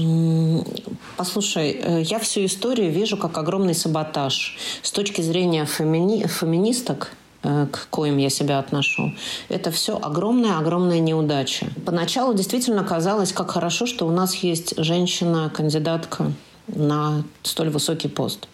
Послушай, 1.16 1.80
э, 1.82 2.02
я 2.02 2.18
всю 2.18 2.44
историю 2.44 2.92
вижу 2.92 3.16
как 3.16 3.38
огромный 3.38 3.74
саботаж. 3.74 4.58
С 4.82 4.90
точки 4.90 5.22
зрения 5.22 5.64
фемини... 5.64 6.26
феминисток, 6.26 7.12
э, 7.42 7.66
к 7.72 7.88
коим 7.88 8.18
я 8.18 8.28
себя 8.28 8.58
отношу. 8.58 9.14
Это 9.48 9.70
все 9.70 9.96
огромная-огромная 9.96 11.00
неудача. 11.00 11.68
Поначалу 11.87 12.35
действительно 12.35 12.85
казалось, 12.85 13.32
как 13.32 13.52
хорошо, 13.52 13.87
что 13.87 14.06
у 14.06 14.11
нас 14.11 14.35
есть 14.35 14.74
женщина-кандидатка 14.76 16.32
на 16.68 17.24
столь 17.42 17.70
высокий 17.70 18.08
пост. 18.08 18.48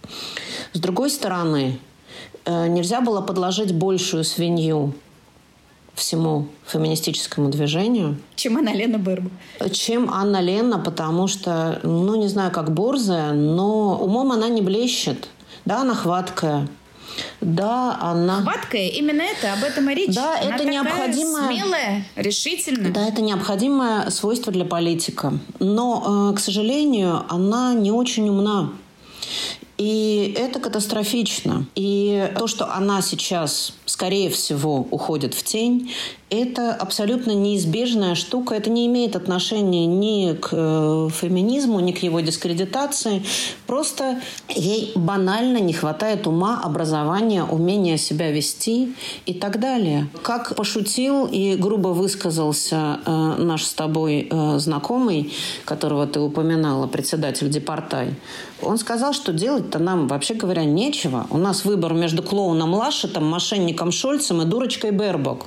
С 0.74 0.78
другой 0.78 1.10
стороны, 1.10 1.80
э, 2.44 2.68
нельзя 2.68 3.00
было 3.00 3.20
подложить 3.20 3.74
большую 3.74 4.22
свинью 4.22 4.94
всему 5.98 6.46
феминистическому 6.66 7.50
движению. 7.50 8.16
Чем 8.36 8.56
Анна 8.56 8.74
Лена 8.74 8.96
Бербу. 8.96 9.30
Чем 9.72 10.10
Анна 10.10 10.40
Лена, 10.40 10.78
потому 10.78 11.26
что, 11.26 11.80
ну, 11.82 12.14
не 12.16 12.28
знаю, 12.28 12.50
как 12.50 12.72
борзая, 12.72 13.32
но 13.32 13.98
умом 13.98 14.32
она 14.32 14.48
не 14.48 14.62
блещет. 14.62 15.28
Да, 15.64 15.82
она 15.82 15.94
хваткая. 15.94 16.68
Да, 17.40 17.98
она... 18.00 18.42
Хваткая, 18.42 18.88
именно 18.88 19.22
это, 19.22 19.52
об 19.52 19.64
этом 19.64 19.90
и 19.90 19.94
речь. 19.94 20.14
Да, 20.14 20.38
она 20.40 20.54
это 20.54 20.64
необходимое... 20.64 21.46
смелая, 21.46 22.04
решительная. 22.16 22.92
Да, 22.92 23.06
это 23.06 23.22
необходимое 23.22 24.10
свойство 24.10 24.52
для 24.52 24.64
политика. 24.64 25.32
Но, 25.58 26.30
э, 26.30 26.36
к 26.36 26.40
сожалению, 26.40 27.24
она 27.28 27.74
не 27.74 27.90
очень 27.90 28.28
умна. 28.28 28.70
И 29.78 30.34
это 30.36 30.58
катастрофично. 30.58 31.64
И 31.76 32.32
то, 32.36 32.48
что 32.48 32.74
она 32.74 33.00
сейчас, 33.00 33.74
скорее 33.86 34.28
всего, 34.28 34.86
уходит 34.90 35.34
в 35.34 35.44
тень, 35.44 35.92
это 36.30 36.74
абсолютно 36.74 37.32
неизбежная 37.32 38.14
штука. 38.14 38.54
Это 38.54 38.70
не 38.70 38.86
имеет 38.86 39.16
отношения 39.16 39.86
ни 39.86 40.34
к 40.34 40.50
э, 40.52 41.08
феминизму, 41.12 41.80
ни 41.80 41.92
к 41.92 42.02
его 42.02 42.20
дискредитации. 42.20 43.22
Просто 43.66 44.20
ей 44.48 44.92
банально 44.94 45.58
не 45.58 45.72
хватает 45.72 46.26
ума, 46.26 46.60
образования, 46.62 47.44
умения 47.44 47.96
себя 47.96 48.30
вести 48.30 48.94
и 49.24 49.32
так 49.32 49.58
далее. 49.58 50.08
Как 50.22 50.54
пошутил 50.54 51.26
и 51.26 51.56
грубо 51.56 51.88
высказался 51.88 53.00
э, 53.06 53.34
наш 53.38 53.64
с 53.64 53.72
тобой 53.72 54.28
э, 54.30 54.58
знакомый, 54.58 55.32
которого 55.64 56.06
ты 56.06 56.20
упоминала, 56.20 56.86
председатель 56.86 57.48
Депортай, 57.48 58.14
он 58.60 58.76
сказал, 58.76 59.14
что 59.14 59.32
делать-то 59.32 59.78
нам, 59.78 60.08
вообще 60.08 60.34
говоря, 60.34 60.64
нечего. 60.64 61.26
У 61.30 61.38
нас 61.38 61.64
выбор 61.64 61.94
между 61.94 62.22
клоуном 62.22 62.74
Лашетом, 62.74 63.24
мошенником 63.24 63.92
Шольцем 63.92 64.42
и 64.42 64.44
дурочкой 64.44 64.90
Бербок. 64.90 65.46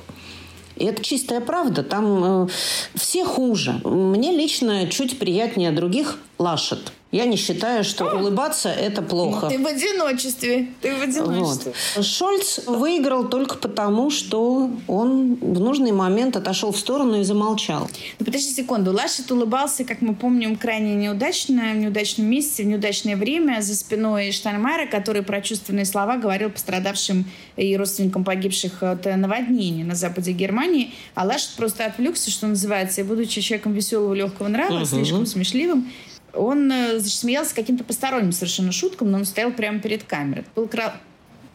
И 0.82 0.84
это 0.84 1.00
чистая 1.04 1.40
правда. 1.40 1.84
Там 1.84 2.46
э, 2.46 2.48
все 2.96 3.24
хуже. 3.24 3.80
Мне 3.84 4.32
лично 4.32 4.88
чуть 4.88 5.16
приятнее 5.16 5.70
других 5.70 6.18
Лашет. 6.38 6.92
Я 7.12 7.26
не 7.26 7.36
считаю, 7.36 7.84
что 7.84 8.10
а. 8.10 8.14
улыбаться 8.16 8.70
это 8.70 9.02
плохо. 9.02 9.48
Ты 9.50 9.58
в 9.58 9.66
одиночестве. 9.66 10.68
Ты 10.80 10.96
в 10.96 11.02
одиночестве. 11.02 11.74
Вот. 11.94 12.04
Шольц 12.06 12.60
выиграл 12.66 13.28
только 13.28 13.56
потому, 13.58 14.10
что 14.10 14.70
он 14.88 15.34
в 15.34 15.60
нужный 15.60 15.92
момент 15.92 16.36
отошел 16.36 16.72
в 16.72 16.78
сторону 16.78 17.20
и 17.20 17.22
замолчал. 17.22 17.90
Ну, 18.18 18.24
подожди 18.24 18.48
секунду. 18.48 18.92
Лашет 18.92 19.30
улыбался, 19.30 19.84
как 19.84 20.00
мы 20.00 20.14
помним, 20.14 20.56
крайне 20.56 20.94
неудачно, 20.94 21.72
в 21.74 21.76
неудачном 21.76 22.26
месте, 22.26 22.62
в 22.62 22.66
неудачное 22.66 23.16
время 23.16 23.60
за 23.60 23.74
спиной 23.74 24.32
Штайнмайера, 24.32 24.86
который 24.86 25.20
про 25.20 25.42
чувственные 25.42 25.84
слова 25.84 26.16
говорил 26.16 26.48
пострадавшим 26.48 27.26
и 27.56 27.76
родственникам 27.76 28.24
погибших 28.24 28.82
от 28.82 29.04
наводнения 29.04 29.84
на 29.84 29.94
западе 29.94 30.32
Германии. 30.32 30.94
А 31.14 31.26
Лашет 31.26 31.50
просто 31.58 31.84
отвлекся, 31.84 32.30
что 32.30 32.46
называется, 32.46 33.02
и 33.02 33.04
будучи 33.04 33.42
человеком 33.42 33.74
веселого, 33.74 34.14
легкого 34.14 34.48
нрава, 34.48 34.78
угу. 34.78 34.86
слишком 34.86 35.26
смешливым, 35.26 35.90
он 36.34 36.70
э, 36.70 36.98
значит, 36.98 37.18
смеялся 37.18 37.54
каким-то 37.54 37.84
посторонним 37.84 38.32
совершенно 38.32 38.72
шуткам, 38.72 39.10
но 39.10 39.18
он 39.18 39.24
стоял 39.24 39.52
прямо 39.52 39.80
перед 39.80 40.04
камерой. 40.04 40.42
Это 40.42 40.50
было 40.54 40.66
кра- 40.66 41.00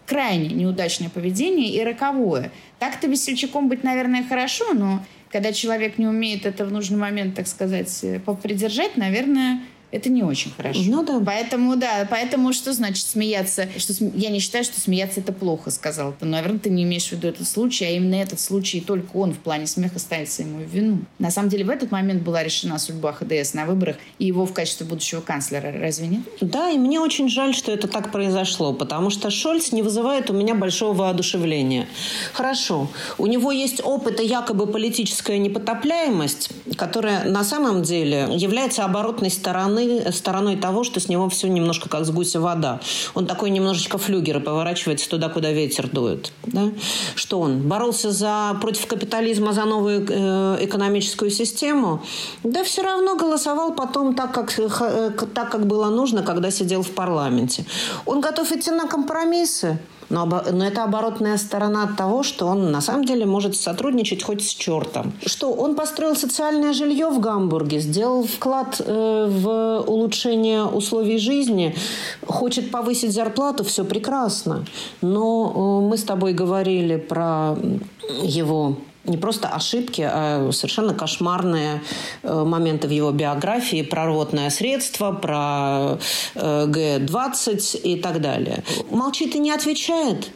крайне 0.06 0.50
неудачное 0.50 1.10
поведение 1.10 1.70
и 1.70 1.84
роковое. 1.84 2.52
Так-то 2.80 3.08
весельчаком 3.08 3.70
быть, 3.70 3.84
наверное, 3.84 4.24
хорошо, 4.24 4.74
но 4.74 5.04
когда 5.32 5.52
человек 5.52 5.98
не 5.98 6.08
умеет 6.08 6.46
это 6.46 6.66
в 6.66 6.72
нужный 6.72 6.98
момент, 6.98 7.36
так 7.36 7.48
сказать, 7.48 8.00
э, 8.04 8.20
попридержать, 8.20 8.98
наверное, 8.98 9.62
это 9.90 10.10
не 10.10 10.22
очень 10.22 10.52
хорошо. 10.52 10.82
Ну 10.86 11.04
да. 11.04 11.22
Поэтому, 11.26 11.78
да, 11.78 12.06
поэтому 12.10 12.52
что 12.52 12.74
значит 12.74 13.06
смеяться? 13.06 13.68
Что, 13.78 13.94
я 14.16 14.30
не 14.30 14.40
считаю, 14.40 14.66
что 14.66 14.80
смеяться 14.80 15.22
это 15.22 15.32
плохо, 15.32 15.72
сказал 15.72 16.14
ты. 16.20 16.26
Наверное, 16.26 16.60
ты 16.60 16.70
не 16.70 16.84
имеешь 16.84 17.08
в 17.08 17.14
виду 17.14 17.30
этот 17.30 17.48
случай, 17.48 17.86
а 17.86 17.90
именно 17.92 18.16
этот 18.16 18.40
случай, 18.42 18.82
только 18.82 19.16
он 19.16 19.34
в 19.34 19.38
плане 19.38 19.66
смеха 19.66 20.00
ставится 20.00 20.42
ему 20.42 20.60
в 20.60 20.70
вину. 20.70 21.00
На 21.20 21.32
самом 21.32 21.50
деле, 21.50 21.64
в 21.64 21.70
этот 21.70 21.92
момент 21.92 22.22
была 22.22 22.44
решена 22.44 22.80
судьба 22.80 23.14
ХДС 23.14 23.54
на 23.54 23.66
выборах 23.66 23.96
и 24.20 24.26
его 24.26 24.46
в 24.46 24.54
качестве 24.54 24.86
будущего 24.86 25.22
канцлера. 25.22 25.72
Разве 25.80 26.08
нет? 26.08 26.22
Да, 26.42 26.70
и 26.70 26.78
мне 26.78 27.00
очень 27.00 27.30
жаль, 27.30 27.56
что 27.56 27.72
это 27.72 27.88
так 27.88 28.12
произошло, 28.12 28.74
потому 28.74 29.10
что 29.10 29.30
Шольц 29.30 29.72
не 29.72 29.84
вызывает 29.84 30.30
у 30.30 30.34
меня 30.34 30.54
большого 30.54 30.94
воодушевления. 30.94 31.88
Хорошо, 32.34 32.90
у 33.18 33.28
него 33.28 33.54
есть 33.54 33.82
опыт 33.84 34.20
и 34.20 34.26
якобы 34.26 34.68
политическая 34.68 35.38
непотопляемость, 35.38 36.50
которая 36.76 37.24
на 37.24 37.46
самом 37.46 37.84
деле 37.84 38.28
является 38.36 38.84
оборотной 38.84 39.30
стороной 39.30 39.77
стороны, 39.78 40.12
стороной 40.12 40.56
того, 40.56 40.84
что 40.84 41.00
с 41.00 41.10
него 41.10 41.30
все 41.30 41.48
немножко 41.48 41.90
как 41.90 42.06
с 42.06 42.12
гуся 42.12 42.40
вода. 42.40 42.80
Он 43.16 43.26
такой 43.26 43.50
немножечко 43.50 43.98
флюгер 43.98 44.38
и 44.38 44.40
поворачивается 44.40 45.10
туда, 45.10 45.30
куда 45.30 45.52
ветер 45.52 45.90
дует. 45.90 46.32
Да? 46.44 46.70
Что 47.16 47.40
он? 47.40 47.68
Боролся 47.68 48.12
за, 48.12 48.58
против 48.62 48.88
капитализма 48.88 49.54
за 49.54 49.66
новую 49.66 50.06
э, 50.10 50.58
экономическую 50.62 51.32
систему? 51.32 52.04
Да 52.44 52.64
все 52.64 52.84
равно 52.84 53.16
голосовал 53.16 53.74
потом 53.74 54.16
так 54.16 54.32
как, 54.34 54.60
э, 54.60 55.12
так, 55.34 55.52
как 55.52 55.66
было 55.66 55.90
нужно, 55.90 56.24
когда 56.24 56.52
сидел 56.52 56.84
в 56.84 56.92
парламенте. 56.92 57.66
Он 58.06 58.22
готов 58.22 58.52
идти 58.52 58.72
на 58.72 58.88
компромиссы. 58.88 59.80
Но, 60.10 60.26
но 60.26 60.66
это 60.66 60.84
оборотная 60.84 61.38
сторона 61.38 61.88
того, 61.98 62.24
что 62.24 62.48
он 62.48 62.72
на 62.72 62.82
самом 62.82 63.06
деле 63.06 63.26
может 63.26 63.56
сотрудничать 63.56 64.24
хоть 64.24 64.42
с 64.42 64.54
чертом. 64.54 65.14
Что 65.26 65.52
он 65.52 65.76
построил 65.76 66.16
социальное 66.16 66.74
жилье 66.74 67.10
в 67.10 67.20
Гамбурге, 67.20 67.80
сделал 67.80 68.24
вклад 68.24 68.82
э, 68.86 69.28
в 69.30 69.84
улучшение 69.88 70.64
условий 70.64 71.18
жизни, 71.18 71.76
хочет 72.26 72.72
повысить 72.72 73.14
зарплату, 73.14 73.64
все 73.64 73.84
прекрасно. 73.84 74.66
Но 75.02 75.82
э, 75.84 75.90
мы 75.90 75.98
с 75.98 76.04
тобой 76.04 76.34
говорили 76.34 76.96
про 76.96 77.58
его 78.24 78.78
не 79.08 79.18
просто 79.18 79.48
ошибки, 79.48 80.02
а 80.02 80.52
совершенно 80.52 80.94
кошмарные 80.94 81.82
э, 82.24 82.44
моменты 82.44 82.88
в 82.88 82.92
его 82.92 83.12
биографии 83.12 83.82
про 83.82 84.06
рвотное 84.08 84.50
средство, 84.50 85.12
про 85.12 86.00
э, 86.36 86.66
Г-20 86.68 87.82
и 87.82 87.96
так 87.98 88.22
далее. 88.22 88.64
Молчит 88.92 89.36
и 89.36 89.40
не 89.40 89.52
отвечает. 89.52 90.32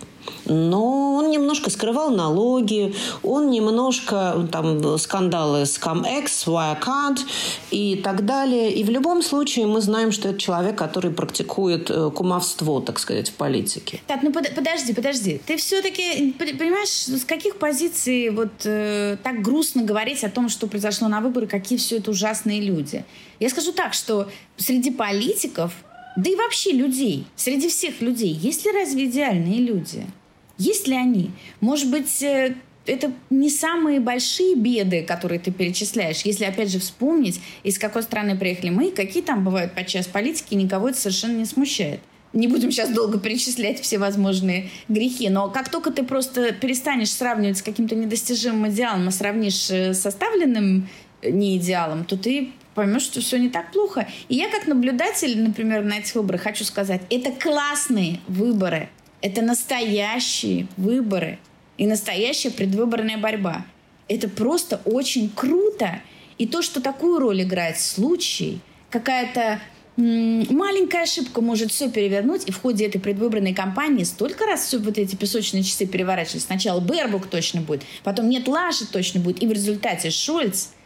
Но 0.45 1.15
он 1.15 1.29
немножко 1.29 1.69
скрывал 1.69 2.11
налоги, 2.11 2.93
он 3.23 3.49
немножко, 3.49 4.47
там, 4.51 4.97
скандалы 4.97 5.65
с 5.65 5.79
ComEx, 5.79 6.25
Wirecard 6.45 7.19
и 7.71 7.95
так 7.95 8.25
далее. 8.25 8.71
И 8.73 8.83
в 8.83 8.89
любом 8.89 9.21
случае 9.21 9.67
мы 9.67 9.81
знаем, 9.81 10.11
что 10.11 10.29
это 10.29 10.39
человек, 10.39 10.77
который 10.77 11.11
практикует 11.11 11.89
э, 11.89 12.11
кумовство, 12.11 12.81
так 12.81 12.99
сказать, 12.99 13.29
в 13.29 13.33
политике. 13.33 14.01
Так, 14.07 14.23
ну 14.23 14.31
под, 14.31 14.53
подожди, 14.55 14.93
подожди. 14.93 15.41
Ты 15.45 15.57
все-таки, 15.57 16.33
понимаешь, 16.33 16.89
с 16.89 17.25
каких 17.25 17.57
позиций 17.57 18.29
вот 18.29 18.51
э, 18.65 19.17
так 19.23 19.41
грустно 19.41 19.83
говорить 19.83 20.23
о 20.23 20.29
том, 20.29 20.49
что 20.49 20.67
произошло 20.67 21.07
на 21.07 21.21
выборы, 21.21 21.47
какие 21.47 21.77
все 21.77 21.97
это 21.97 22.11
ужасные 22.11 22.61
люди? 22.61 23.05
Я 23.39 23.49
скажу 23.49 23.71
так, 23.71 23.93
что 23.93 24.27
среди 24.57 24.91
политиков 24.91 25.73
да 26.15 26.29
и 26.29 26.35
вообще 26.35 26.71
людей, 26.71 27.25
среди 27.35 27.69
всех 27.69 28.01
людей, 28.01 28.33
есть 28.33 28.65
ли 28.65 28.71
разве 28.71 29.05
идеальные 29.05 29.59
люди? 29.59 30.05
Есть 30.57 30.87
ли 30.87 30.95
они? 30.95 31.31
Может 31.61 31.89
быть, 31.89 32.21
э, 32.21 32.55
это 32.85 33.11
не 33.29 33.49
самые 33.49 33.99
большие 33.99 34.55
беды, 34.55 35.03
которые 35.03 35.39
ты 35.39 35.51
перечисляешь. 35.51 36.21
Если, 36.21 36.45
опять 36.45 36.69
же, 36.69 36.79
вспомнить, 36.79 37.39
из 37.63 37.79
какой 37.79 38.03
страны 38.03 38.37
приехали 38.37 38.69
мы, 38.69 38.91
какие 38.91 39.23
там 39.23 39.43
бывают 39.43 39.73
подчас 39.73 40.07
политики, 40.07 40.53
никого 40.55 40.89
это 40.89 40.97
совершенно 40.97 41.37
не 41.37 41.45
смущает. 41.45 42.01
Не 42.33 42.47
будем 42.47 42.71
сейчас 42.71 42.89
долго 42.89 43.19
перечислять 43.19 43.81
все 43.81 43.97
возможные 43.97 44.69
грехи, 44.87 45.29
но 45.29 45.49
как 45.49 45.69
только 45.69 45.91
ты 45.91 46.03
просто 46.03 46.53
перестанешь 46.53 47.11
сравнивать 47.11 47.57
с 47.57 47.61
каким-то 47.61 47.95
недостижимым 47.95 48.69
идеалом, 48.69 49.07
а 49.07 49.11
сравнишь 49.11 49.69
э, 49.69 49.93
с 49.93 49.99
составленным 49.99 50.87
э, 51.21 51.29
не 51.29 51.57
идеалом, 51.57 52.05
то 52.05 52.17
ты 52.17 52.51
поймешь, 52.73 53.03
что 53.03 53.21
все 53.21 53.37
не 53.37 53.49
так 53.49 53.71
плохо. 53.71 54.07
И 54.29 54.35
я 54.35 54.49
как 54.49 54.67
наблюдатель, 54.67 55.41
например, 55.41 55.83
на 55.83 55.99
этих 55.99 56.15
выборах 56.15 56.41
хочу 56.41 56.63
сказать, 56.63 57.01
это 57.09 57.31
классные 57.31 58.19
выборы. 58.27 58.89
Это 59.21 59.41
настоящие 59.41 60.67
выборы 60.77 61.37
и 61.77 61.85
настоящая 61.85 62.51
предвыборная 62.51 63.17
борьба. 63.17 63.65
Это 64.07 64.27
просто 64.27 64.81
очень 64.85 65.29
круто. 65.29 66.01
И 66.37 66.47
то, 66.47 66.61
что 66.61 66.81
такую 66.81 67.19
роль 67.19 67.43
играет 67.43 67.79
случай, 67.79 68.59
какая-то 68.89 69.59
маленькая 69.97 71.03
ошибка 71.03 71.41
может 71.41 71.71
все 71.71 71.91
перевернуть, 71.91 72.47
и 72.47 72.51
в 72.51 72.59
ходе 72.59 72.87
этой 72.87 72.99
предвыборной 72.99 73.53
кампании 73.53 74.03
столько 74.03 74.45
раз 74.45 74.65
все 74.65 74.79
вот 74.79 74.97
эти 74.97 75.15
песочные 75.15 75.61
часы 75.61 75.85
переворачивались. 75.85 76.45
Сначала 76.45 76.79
Бербук 76.79 77.27
точно 77.27 77.61
будет, 77.61 77.83
потом 78.03 78.29
нет 78.29 78.47
Лаши 78.47 78.87
точно 78.87 79.19
будет, 79.19 79.43
и 79.43 79.47
в 79.47 79.51
результате 79.51 80.09
Шольц– 80.09 80.69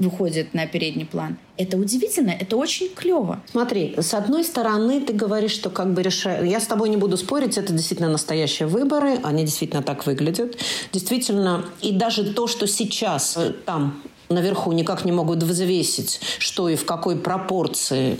выходит 0.00 0.54
на 0.54 0.66
передний 0.66 1.06
план. 1.06 1.36
Это 1.56 1.76
удивительно, 1.76 2.30
это 2.30 2.56
очень 2.56 2.88
клево. 2.88 3.40
Смотри, 3.50 3.94
с 3.98 4.14
одной 4.14 4.44
стороны, 4.44 5.00
ты 5.00 5.12
говоришь, 5.12 5.52
что 5.52 5.70
как 5.70 5.92
бы 5.92 6.02
решаю... 6.02 6.48
Я 6.48 6.58
с 6.58 6.66
тобой 6.66 6.88
не 6.88 6.96
буду 6.96 7.16
спорить, 7.16 7.58
это 7.58 7.72
действительно 7.72 8.08
настоящие 8.08 8.66
выборы, 8.66 9.18
они 9.22 9.44
действительно 9.44 9.82
так 9.82 10.06
выглядят. 10.06 10.56
Действительно, 10.92 11.66
и 11.82 11.92
даже 11.92 12.32
то, 12.32 12.46
что 12.46 12.66
сейчас 12.66 13.36
э, 13.36 13.52
там 13.66 14.02
наверху 14.30 14.72
никак 14.72 15.04
не 15.04 15.12
могут 15.12 15.42
взвесить, 15.42 16.20
что 16.38 16.68
и 16.68 16.76
в 16.76 16.86
какой 16.86 17.16
пропорции, 17.16 18.18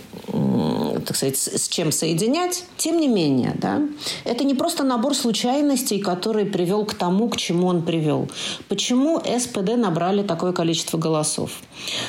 так 1.00 1.16
сказать, 1.16 1.36
с 1.36 1.68
чем 1.68 1.92
соединять. 1.92 2.64
Тем 2.76 2.98
не 3.00 3.08
менее, 3.08 3.54
да, 3.56 3.82
это 4.24 4.44
не 4.44 4.54
просто 4.54 4.84
набор 4.84 5.14
случайностей, 5.14 5.98
который 5.98 6.44
привел 6.44 6.84
к 6.84 6.94
тому, 6.94 7.28
к 7.28 7.36
чему 7.36 7.66
он 7.68 7.82
привел. 7.82 8.28
Почему 8.68 9.20
СПД 9.20 9.76
набрали 9.76 10.22
такое 10.22 10.52
количество 10.52 10.98
голосов? 10.98 11.52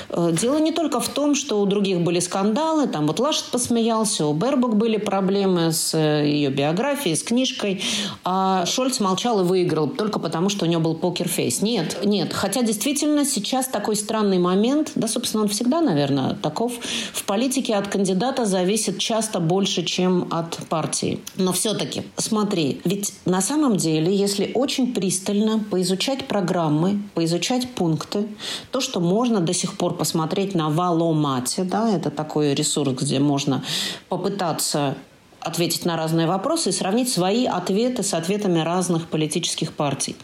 Э, 0.10 0.32
дело 0.32 0.58
не 0.60 0.72
только 0.72 1.00
в 1.00 1.10
том, 1.10 1.36
что 1.36 1.62
у 1.62 1.66
других 1.66 2.02
были 2.02 2.20
скандалы, 2.20 2.88
там 2.88 3.08
вот 3.08 3.20
Лашет 3.20 3.46
посмеялся, 3.46 4.26
у 4.26 4.34
Бербок 4.34 4.76
были 4.76 4.98
проблемы 4.98 5.72
с 5.72 5.94
э, 5.94 6.28
ее 6.28 6.50
биографией, 6.50 7.16
с 7.16 7.24
книжкой, 7.24 7.82
а 8.24 8.66
Шольц 8.66 9.00
молчал 9.00 9.42
и 9.42 9.44
выиграл 9.44 9.88
только 9.88 10.20
потому, 10.20 10.50
что 10.50 10.66
у 10.66 10.68
него 10.68 10.82
был 10.82 10.96
покерфейс. 10.96 11.62
Нет, 11.62 12.00
нет. 12.04 12.34
Хотя 12.34 12.62
действительно 12.62 13.26
сейчас 13.26 13.68
такой 13.68 13.96
странный 13.96 14.40
момент, 14.40 14.92
да, 14.96 15.08
собственно, 15.08 15.44
он 15.44 15.50
всегда, 15.50 15.82
наверное, 15.82 16.36
таков. 16.36 16.74
В 17.14 17.24
политике 17.24 17.76
от 17.76 17.88
кандидата 17.88 18.46
зависит 18.46 18.81
часто 18.98 19.40
больше, 19.40 19.84
чем 19.84 20.28
от 20.32 20.58
партии. 20.68 21.20
Но 21.36 21.54
все-таки, 21.54 22.04
смотри, 22.18 22.82
ведь 22.86 23.14
на 23.26 23.42
самом 23.42 23.78
деле, 23.78 24.16
если 24.16 24.52
очень 24.54 24.94
пристально 24.94 25.60
поизучать 25.60 26.28
программы, 26.28 27.02
поизучать 27.14 27.70
пункты, 27.70 28.28
то, 28.72 28.82
что 28.82 29.00
можно 29.00 29.40
до 29.40 29.54
сих 29.54 29.78
пор 29.78 29.98
посмотреть 29.98 30.56
на 30.56 30.70
Валомате, 30.70 31.64
да, 31.64 31.90
это 31.90 32.10
такой 32.10 32.54
ресурс, 32.54 32.94
где 32.94 33.20
можно 33.20 33.64
попытаться 34.10 34.96
ответить 35.42 35.86
на 35.86 35.98
разные 35.98 36.28
вопросы 36.28 36.70
и 36.70 36.72
сравнить 36.72 37.10
свои 37.10 37.46
ответы 37.46 38.04
с 38.04 38.14
ответами 38.14 38.60
разных 38.60 39.08
политических 39.08 39.74
партий. 39.74 40.16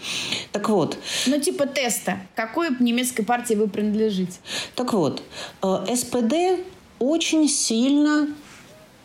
Так 0.51 0.69
вот. 0.69 0.97
Ну, 1.25 1.39
типа 1.39 1.65
теста. 1.65 2.19
Какой 2.35 2.69
немецкой 2.79 3.23
партии 3.23 3.55
вы 3.55 3.67
принадлежите? 3.67 4.37
Так 4.75 4.93
вот, 4.93 5.23
э, 5.63 5.95
СПД 5.95 6.63
очень 6.99 7.47
сильно 7.47 8.27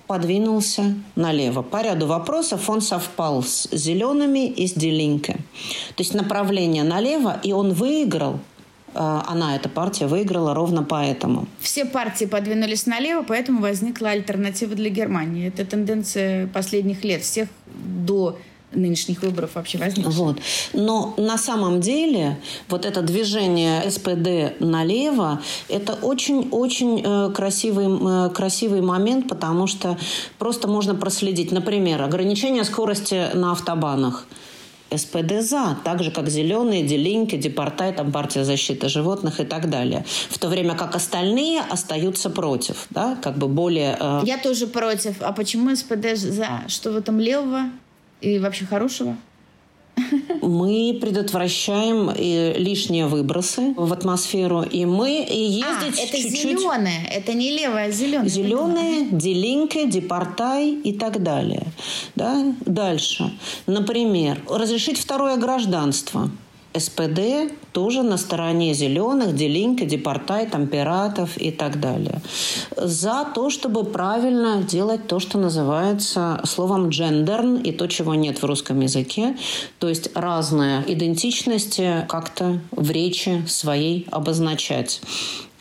подвинулся 0.06 0.94
налево. 1.16 1.62
По 1.62 1.82
ряду 1.82 2.06
вопросов 2.06 2.68
он 2.68 2.80
совпал 2.80 3.42
с 3.42 3.68
зелеными 3.70 4.48
и 4.48 4.66
с 4.66 4.72
Делинке. 4.72 5.34
То 5.94 6.02
есть 6.02 6.14
направление 6.14 6.84
налево, 6.84 7.40
и 7.42 7.52
он 7.52 7.72
выиграл– 7.72 8.38
а, 8.94 9.24
она, 9.26 9.56
эта 9.56 9.68
партия, 9.68 10.06
выиграла 10.06 10.54
ровно 10.54 10.82
поэтому. 10.82 11.46
Все 11.60 11.84
партии 11.84 12.26
подвинулись 12.26 12.86
налево, 12.86 13.24
поэтому 13.26 13.60
возникла 13.60 14.10
альтернатива 14.10 14.74
для 14.74 14.90
Германии. 14.90 15.48
Это 15.48 15.64
тенденция 15.64 16.46
последних 16.48 17.02
лет, 17.04 17.22
всех 17.22 17.48
до 17.74 18.38
нынешних 18.74 19.22
выборов 19.22 19.54
вообще 19.54 19.78
возникла. 19.78 20.10
Вот. 20.10 20.38
Но 20.72 21.14
на 21.16 21.38
самом 21.38 21.80
деле 21.80 22.38
вот 22.68 22.84
это 22.84 23.02
движение 23.02 23.90
СПД 23.90 24.60
налево, 24.60 25.40
это 25.68 25.94
очень-очень 25.94 27.02
э, 27.04 27.30
красивый, 27.32 27.86
э, 27.86 28.30
красивый 28.30 28.80
момент, 28.80 29.28
потому 29.28 29.66
что 29.66 29.98
просто 30.38 30.68
можно 30.68 30.94
проследить. 30.94 31.52
Например, 31.52 32.02
ограничение 32.02 32.64
скорости 32.64 33.34
на 33.34 33.52
автобанах– 33.52 34.26
СПД 34.96 35.40
за, 35.40 35.76
так 35.84 36.02
же, 36.02 36.10
как 36.10 36.28
Зеленые, 36.28 36.82
Делинки, 36.82 37.36
Депортай, 37.36 37.92
там 37.92 38.12
партия 38.12 38.44
защиты 38.44 38.88
животных 38.88 39.40
и 39.40 39.44
так 39.44 39.70
далее. 39.70 40.04
В 40.28 40.38
то 40.38 40.48
время 40.48 40.74
как 40.74 40.94
остальные 40.94 41.60
остаются 41.60 42.30
против, 42.30 42.86
да, 42.90 43.16
как 43.16 43.36
бы 43.38 43.48
более... 43.48 43.96
Э... 43.98 44.20
Я 44.24 44.38
тоже 44.38 44.66
против. 44.66 45.16
А 45.20 45.32
почему 45.32 45.74
СПД 45.74 46.16
за? 46.16 46.62
Что 46.68 46.92
в 46.92 46.96
этом 46.96 47.18
левого 47.20 47.70
и 48.22 48.38
вообще 48.38 48.64
хорошего? 48.64 49.16
Мы 50.40 50.98
предотвращаем 51.00 52.10
э, 52.10 52.54
лишние 52.58 53.06
выбросы 53.06 53.74
в 53.76 53.92
атмосферу, 53.92 54.62
и 54.62 54.84
мы 54.86 55.22
и 55.22 55.38
ездить 55.38 55.98
а, 55.98 56.02
это 56.02 56.16
чуть-чуть... 56.16 56.58
зеленое, 56.58 57.06
это 57.10 57.34
не 57.34 57.50
левое, 57.50 57.86
а 57.86 57.90
зеленое. 57.90 58.28
Зеленые, 58.28 59.08
делинки, 59.10 59.86
депортай 59.86 60.70
и 60.70 60.92
так 60.92 61.22
далее. 61.22 61.66
Да? 62.16 62.54
Дальше. 62.64 63.32
Например, 63.66 64.40
разрешить 64.48 64.98
второе 64.98 65.36
гражданство– 65.36 66.30
СПД 66.74 67.52
тоже 67.72 68.02
на 68.02 68.16
стороне 68.16 68.74
зеленых, 68.74 69.34
Делинка, 69.34 69.84
Депортай, 69.84 70.46
там, 70.46 70.66
пиратов 70.66 71.36
и 71.36 71.50
так 71.50 71.80
далее. 71.80 72.20
За 72.76 73.26
то, 73.34 73.50
чтобы 73.50 73.84
правильно 73.84 74.62
делать 74.62 75.06
то, 75.06 75.20
что 75.20 75.38
называется 75.38 76.40
словом 76.44 76.88
«джендерн» 76.88 77.56
и 77.56 77.72
то, 77.72 77.86
чего 77.86 78.14
нет 78.14 78.42
в 78.42 78.44
русском 78.44 78.80
языке. 78.80 79.36
То 79.78 79.88
есть 79.88 80.10
разные 80.14 80.82
идентичности 80.86 82.06
как-то 82.08 82.60
в 82.70 82.90
речи 82.90 83.44
своей 83.46 84.06
обозначать. 84.10 85.00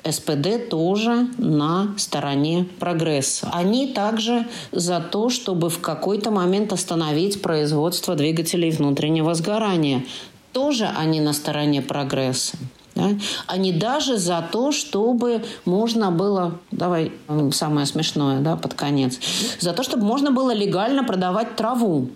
СПД 0.09 0.69
тоже 0.69 1.27
на 1.37 1.93
стороне 1.97 2.65
прогресса. 2.79 3.49
Они 3.53 3.87
также 3.87 4.47
за 4.71 4.99
то, 4.99 5.29
чтобы 5.29 5.69
в 5.69 5.79
какой-то 5.79 6.31
момент 6.31 6.73
остановить 6.73 7.41
производство 7.41 8.15
двигателей 8.15 8.71
внутреннего 8.71 9.33
сгорания 9.35 10.03
тоже 10.53 10.85
они 10.85 11.21
на 11.21 11.33
стороне 11.33 11.81
прогресса. 11.81 12.57
Да? 12.95 13.09
Они 13.47 13.71
даже 13.71 14.17
за 14.17 14.45
то, 14.51 14.71
чтобы 14.71 15.43
можно 15.65 16.11
было, 16.11 16.59
давай 16.71 17.13
самое 17.51 17.85
смешное, 17.85 18.41
да, 18.41 18.57
под 18.57 18.73
конец, 18.73 19.19
за 19.59 19.73
то, 19.73 19.83
чтобы 19.83 20.03
можно 20.05 20.31
было 20.31 20.53
легально 20.53 21.03
продавать 21.03 21.55
траву. 21.55 22.09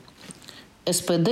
СПД 0.90 1.30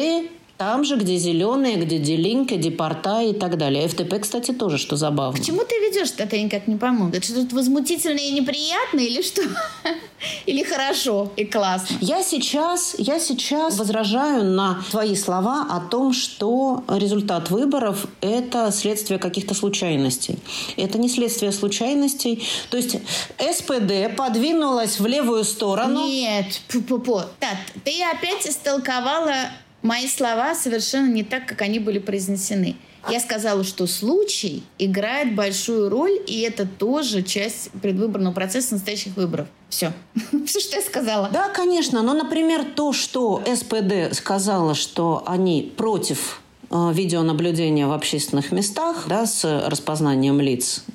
там 0.63 0.86
же, 0.86 0.95
где 0.95 1.17
зеленые, 1.17 1.76
где 1.76 1.99
Делинка, 1.99 2.56
Депорта 2.56 3.21
и 3.21 3.34
так 3.34 3.58
далее. 3.58 3.86
ФТП, 3.86 4.21
кстати, 4.21 4.52
тоже, 4.52 4.78
что 4.78 4.95
забавно. 4.95 5.38
К 5.38 5.45
чему 5.45 5.60
ты 5.65 5.76
ведешь 5.76 6.13
это 6.17 6.38
я 6.38 6.43
никак 6.43 6.67
не 6.67 6.78
пойму. 6.78 7.10
Это 7.10 7.21
что-то 7.21 7.54
возмутительное 7.54 8.23
и 8.23 8.32
неприятное 8.32 9.04
или 9.04 9.21
что? 9.21 9.42
Или 10.46 10.63
хорошо 10.63 11.33
и 11.35 11.44
классно? 11.44 11.98
Я 12.00 12.23
сейчас, 12.23 12.96
я 12.98 13.19
сейчас 13.19 13.77
возражаю 13.77 14.46
на 14.46 14.81
твои 14.90 15.17
слова 15.17 15.67
о 15.69 15.81
том, 15.81 16.13
что 16.13 16.85
результат 16.87 17.50
выборов– 17.50 18.08
это 18.21 18.71
следствие 18.71 19.19
каких-то 19.19 19.54
случайностей. 19.54 20.40
Это 20.77 20.98
не 20.98 21.10
следствие 21.10 21.52
случайностей. 21.52 22.42
То 22.69 22.77
есть 22.77 22.96
СПД 23.37 24.15
подвинулась 24.15 24.98
в 25.02 25.06
левую 25.06 25.44
сторону. 25.44 26.06
Нет, 26.06 26.62
пу-пу-пу. 26.69 27.23
Так, 27.42 27.58
ты 27.83 28.02
опять 28.04 28.48
истолковала 28.48 29.50
мои 29.84 30.08
слова 30.08 30.56
совершенно 30.56 31.12
не 31.12 31.23
так, 31.23 31.46
как 31.46 31.62
они 31.62 31.77
были 31.77 32.00
произнесены. 32.00 32.75
Я 33.10 33.19
сказала, 33.19 33.63
что 33.63 33.86
случай 33.86 34.63
играет 34.79 35.36
большую 35.36 35.90
роль, 35.90 36.21
и 36.25 36.40
это 36.40 36.65
тоже 36.65 37.21
часть 37.21 37.69
предвыборного 37.81 38.34
процесса 38.34 38.75
настоящих 38.75 39.17
выборов. 39.17 39.48
Все. 39.69 39.92
Все, 40.48 40.60
что 40.60 40.77
я 40.77 40.81
сказала. 40.81 41.29
Да, 41.29 41.50
конечно. 41.50 42.02
Но, 42.02 42.13
например, 42.13 42.63
то, 42.63 42.94
что 42.94 43.44
СПД 43.46 44.15
сказала, 44.15 44.73
что 44.73 45.23
они 45.25 45.73
против 45.75 46.42
э, 46.69 46.92
видеонаблюдения 46.94 47.88
в 47.88 47.92
общественных 47.92 48.54
местах 48.54 49.04
да, 49.08 49.25
с 49.25 49.67
распознанием 49.67 50.40
лиц 50.40 50.86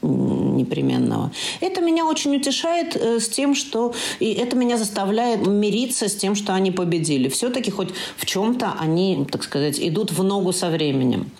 непременного. 0.58 1.32
Это 1.60 1.80
меня 1.80 2.04
очень 2.04 2.36
утешает 2.36 2.96
э, 2.96 3.20
с 3.20 3.28
тем, 3.28 3.54
что... 3.54 3.94
И 4.20 4.32
это 4.32 4.56
меня 4.56 4.76
заставляет 4.76 5.46
мириться 5.46 6.08
с 6.08 6.16
тем, 6.16 6.34
что 6.34 6.54
они 6.54 6.70
победили. 6.70 7.28
Все-таки 7.28 7.70
хоть 7.70 7.90
в 8.16 8.26
чем-то 8.26 8.74
они, 8.78 9.26
так 9.30 9.42
сказать, 9.42 9.78
идут 9.80 10.12
в 10.12 10.22
ногу 10.22 10.52
со 10.52 10.68
временем. 10.68 11.30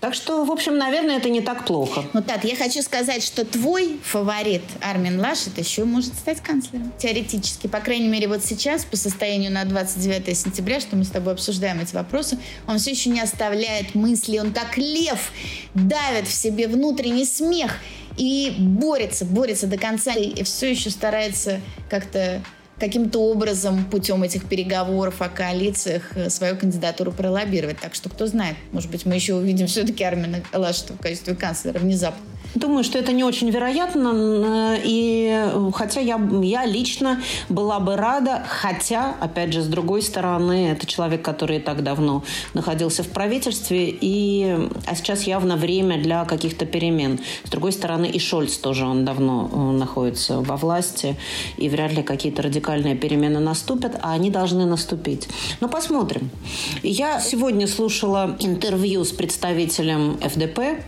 Так 0.00 0.14
что, 0.14 0.44
в 0.44 0.50
общем, 0.50 0.76
наверное, 0.76 1.16
это 1.16 1.30
не 1.30 1.40
так 1.40 1.64
плохо. 1.64 2.04
Ну 2.12 2.22
так, 2.22 2.44
я 2.44 2.56
хочу 2.56 2.82
сказать, 2.82 3.22
что 3.22 3.44
твой 3.44 3.98
фаворит 4.02 4.62
Армин 4.80 5.20
Лашет 5.20 5.58
еще 5.58 5.84
может 5.84 6.14
стать 6.14 6.40
канцлером. 6.40 6.92
Теоретически. 6.98 7.66
По 7.66 7.80
крайней 7.80 8.08
мере, 8.08 8.28
вот 8.28 8.44
сейчас, 8.44 8.84
по 8.84 8.96
состоянию 8.96 9.50
на 9.50 9.64
29 9.64 10.36
сентября, 10.36 10.80
что 10.80 10.96
мы 10.96 11.04
с 11.04 11.10
тобой 11.10 11.32
обсуждаем 11.32 11.80
эти 11.80 11.94
вопросы, 11.94 12.38
он 12.66 12.78
все 12.78 12.90
еще 12.90 13.10
не 13.10 13.20
оставляет 13.20 13.94
мысли. 13.94 14.38
Он 14.38 14.52
как 14.52 14.76
лев 14.76 15.32
давит 15.74 16.26
в 16.26 16.32
себе 16.32 16.68
внутренний 16.68 17.24
смех 17.24 17.78
и 18.16 18.54
борется, 18.58 19.24
борется 19.24 19.66
до 19.66 19.76
конца, 19.76 20.12
и 20.14 20.42
все 20.42 20.70
еще 20.70 20.90
старается 20.90 21.60
как-то 21.88 22.42
каким-то 22.78 23.20
образом 23.20 23.84
путем 23.86 24.22
этих 24.22 24.44
переговоров 24.46 25.22
о 25.22 25.28
коалициях 25.28 26.14
э, 26.14 26.28
свою 26.28 26.56
кандидатуру 26.56 27.10
пролоббировать. 27.10 27.78
Так 27.80 27.94
что 27.94 28.10
кто 28.10 28.26
знает, 28.26 28.56
может 28.72 28.90
быть, 28.90 29.06
мы 29.06 29.14
еще 29.14 29.34
увидим 29.34 29.66
все-таки 29.66 30.04
Армина 30.04 30.42
Лашета 30.52 30.92
в 30.92 30.98
качестве 30.98 31.34
канцлера 31.34 31.78
внезапно. 31.78 32.22
Думаю, 32.56 32.84
что 32.84 32.98
это 32.98 33.12
не 33.12 33.22
очень 33.22 33.50
вероятно. 33.50 34.78
И 34.82 35.46
хотя 35.74 36.00
я, 36.00 36.18
я 36.42 36.64
лично 36.64 37.20
была 37.50 37.80
бы 37.80 37.96
рада, 37.96 38.42
хотя, 38.48 39.14
опять 39.20 39.52
же, 39.52 39.60
с 39.60 39.66
другой 39.66 40.00
стороны, 40.00 40.68
это 40.68 40.86
человек, 40.86 41.20
который 41.20 41.60
так 41.60 41.84
давно 41.84 42.24
находился 42.54 43.02
в 43.02 43.08
правительстве, 43.08 43.90
и, 43.90 44.70
а 44.86 44.94
сейчас 44.94 45.24
явно 45.24 45.56
время 45.56 45.98
для 45.98 46.24
каких-то 46.24 46.64
перемен. 46.64 47.20
С 47.44 47.50
другой 47.50 47.72
стороны, 47.72 48.06
и 48.06 48.18
Шольц 48.18 48.56
тоже, 48.56 48.86
он 48.86 49.04
давно 49.04 49.50
э, 49.52 49.56
находится 49.76 50.40
во 50.40 50.56
власти, 50.56 51.16
и 51.58 51.68
вряд 51.68 51.92
ли 51.92 52.02
какие-то 52.02 52.40
радикальные 52.40 52.96
перемены 52.96 53.38
наступят, 53.38 53.98
а 54.00 54.12
они 54.12 54.30
должны 54.30 54.64
наступить. 54.64 55.28
Но 55.60 55.68
посмотрим. 55.68 56.30
Я 56.82 57.20
сегодня 57.20 57.66
слушала 57.66 58.34
интервью 58.40 59.04
с 59.04 59.12
представителем 59.12 60.16
ФДП, 60.20 60.82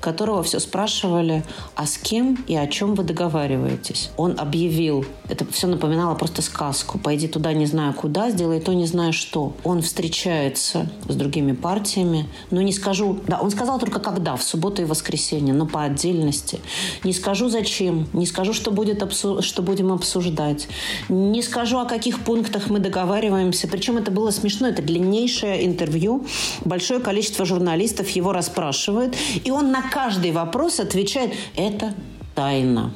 которого 0.00 0.42
все 0.42 0.60
спрашивали, 0.60 1.44
а 1.74 1.86
с 1.86 1.98
кем 1.98 2.44
и 2.46 2.56
о 2.56 2.66
чем 2.66 2.94
вы 2.94 3.04
договариваетесь. 3.04 4.10
Он 4.16 4.38
объявил, 4.38 5.04
это 5.28 5.46
все 5.50 5.66
напоминало 5.66 6.14
просто 6.14 6.42
сказку, 6.42 6.98
пойди 6.98 7.28
туда 7.28 7.52
не 7.52 7.66
знаю 7.66 7.94
куда, 7.94 8.30
сделай 8.30 8.60
то 8.60 8.72
не 8.72 8.86
знаю 8.86 9.12
что. 9.12 9.52
Он 9.64 9.82
встречается 9.82 10.90
с 11.08 11.14
другими 11.14 11.52
партиями, 11.52 12.28
но 12.50 12.62
не 12.62 12.72
скажу, 12.72 13.20
да, 13.26 13.40
он 13.40 13.50
сказал 13.50 13.78
только 13.78 14.00
когда, 14.00 14.36
в 14.36 14.42
субботу 14.42 14.82
и 14.82 14.84
воскресенье, 14.84 15.54
но 15.54 15.66
по 15.66 15.82
отдельности. 15.82 16.60
Не 17.02 17.12
скажу 17.12 17.48
зачем, 17.48 18.06
не 18.12 18.26
скажу, 18.26 18.52
что, 18.52 18.70
будет 18.70 19.02
обсу- 19.02 19.42
что 19.42 19.62
будем 19.62 19.92
обсуждать, 19.92 20.68
не 21.08 21.42
скажу, 21.42 21.78
о 21.78 21.84
каких 21.84 22.20
пунктах 22.20 22.70
мы 22.70 22.78
договариваемся. 22.78 23.68
Причем 23.68 23.96
это 23.96 24.10
было 24.10 24.30
смешно, 24.30 24.68
это 24.68 24.82
длиннейшее 24.82 25.66
интервью, 25.66 26.26
большое 26.64 27.00
количество 27.00 27.44
журналистов 27.44 28.08
его 28.10 28.32
расспрашивает, 28.32 29.16
и 29.44 29.50
он 29.54 29.70
на 29.70 29.82
каждый 29.82 30.32
вопрос 30.32 30.80
отвечает 30.80 31.32
«это 31.56 31.94
тайна». 32.34 32.92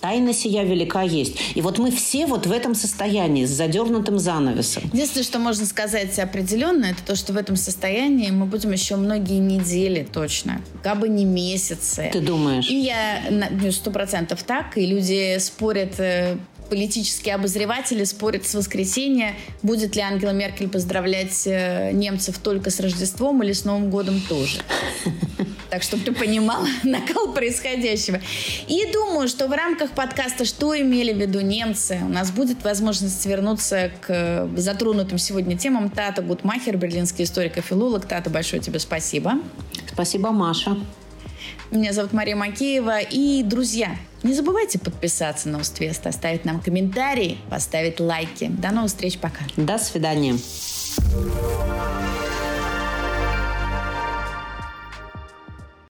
Тайна 0.00 0.32
сия 0.32 0.64
велика 0.64 1.02
есть. 1.02 1.36
И 1.54 1.62
вот 1.62 1.78
мы 1.78 1.92
все 1.92 2.26
вот 2.26 2.46
в 2.46 2.50
этом 2.50 2.74
состоянии, 2.74 3.44
с 3.44 3.50
задернутым 3.50 4.18
занавесом. 4.18 4.82
Единственное, 4.92 5.22
что 5.22 5.38
можно 5.38 5.64
сказать 5.64 6.18
определенно, 6.18 6.86
это 6.86 7.04
то, 7.06 7.14
что 7.14 7.32
в 7.32 7.36
этом 7.36 7.54
состоянии 7.54 8.32
мы 8.32 8.46
будем 8.46 8.72
еще 8.72 8.96
многие 8.96 9.38
недели 9.38 10.04
точно, 10.12 10.60
как 10.82 10.98
бы 10.98 11.08
не 11.08 11.24
месяцы. 11.24 12.10
Ты 12.12 12.18
думаешь? 12.18 12.68
И 12.68 12.80
я 12.80 13.20
ну, 13.30 13.70
сто 13.70 13.92
процентов 13.92 14.42
так, 14.42 14.76
и 14.76 14.86
люди 14.86 15.38
спорят 15.38 16.00
э, 16.00 16.36
политические 16.72 17.34
обозреватели 17.34 18.02
спорят 18.04 18.46
с 18.46 18.54
воскресенья, 18.54 19.34
будет 19.62 19.94
ли 19.94 20.00
Ангела 20.00 20.30
Меркель 20.30 20.70
поздравлять 20.70 21.46
э, 21.46 21.90
немцев 21.92 22.38
только 22.38 22.70
с 22.70 22.80
Рождеством 22.80 23.42
или 23.42 23.52
с 23.52 23.66
Новым 23.66 23.90
годом 23.90 24.22
тоже. 24.26 24.60
Так, 25.68 25.82
чтобы 25.82 26.04
ты 26.04 26.12
понимала 26.12 26.66
накал 26.82 27.32
происходящего. 27.32 28.20
И 28.68 28.90
думаю, 28.92 29.26
что 29.26 29.48
в 29.48 29.52
рамках 29.52 29.92
подкаста 29.92 30.44
«Что 30.44 30.78
имели 30.78 31.14
в 31.14 31.18
виду 31.18 31.40
немцы?» 31.40 31.98
у 32.04 32.10
нас 32.10 32.30
будет 32.30 32.62
возможность 32.62 33.24
вернуться 33.24 33.90
к 34.02 34.50
затронутым 34.54 35.16
сегодня 35.16 35.56
темам. 35.56 35.88
Тата 35.88 36.20
Гутмахер, 36.20 36.76
берлинский 36.76 37.24
историк 37.24 37.56
и 37.56 37.62
филолог. 37.62 38.04
Тата, 38.04 38.28
большое 38.28 38.60
тебе 38.60 38.78
спасибо. 38.80 39.38
Спасибо, 39.90 40.30
Маша. 40.30 40.76
Меня 41.72 41.94
зовут 41.94 42.12
Мария 42.12 42.36
Макеева. 42.36 43.00
И, 43.00 43.42
друзья, 43.42 43.96
не 44.22 44.34
забывайте 44.34 44.78
подписаться 44.78 45.48
на 45.48 45.58
Уствест, 45.58 46.06
оставить 46.06 46.44
нам 46.44 46.60
комментарии, 46.60 47.38
поставить 47.48 47.98
лайки. 47.98 48.48
До 48.48 48.72
новых 48.72 48.90
встреч, 48.90 49.16
пока. 49.16 49.40
До 49.56 49.78
свидания. 49.78 50.36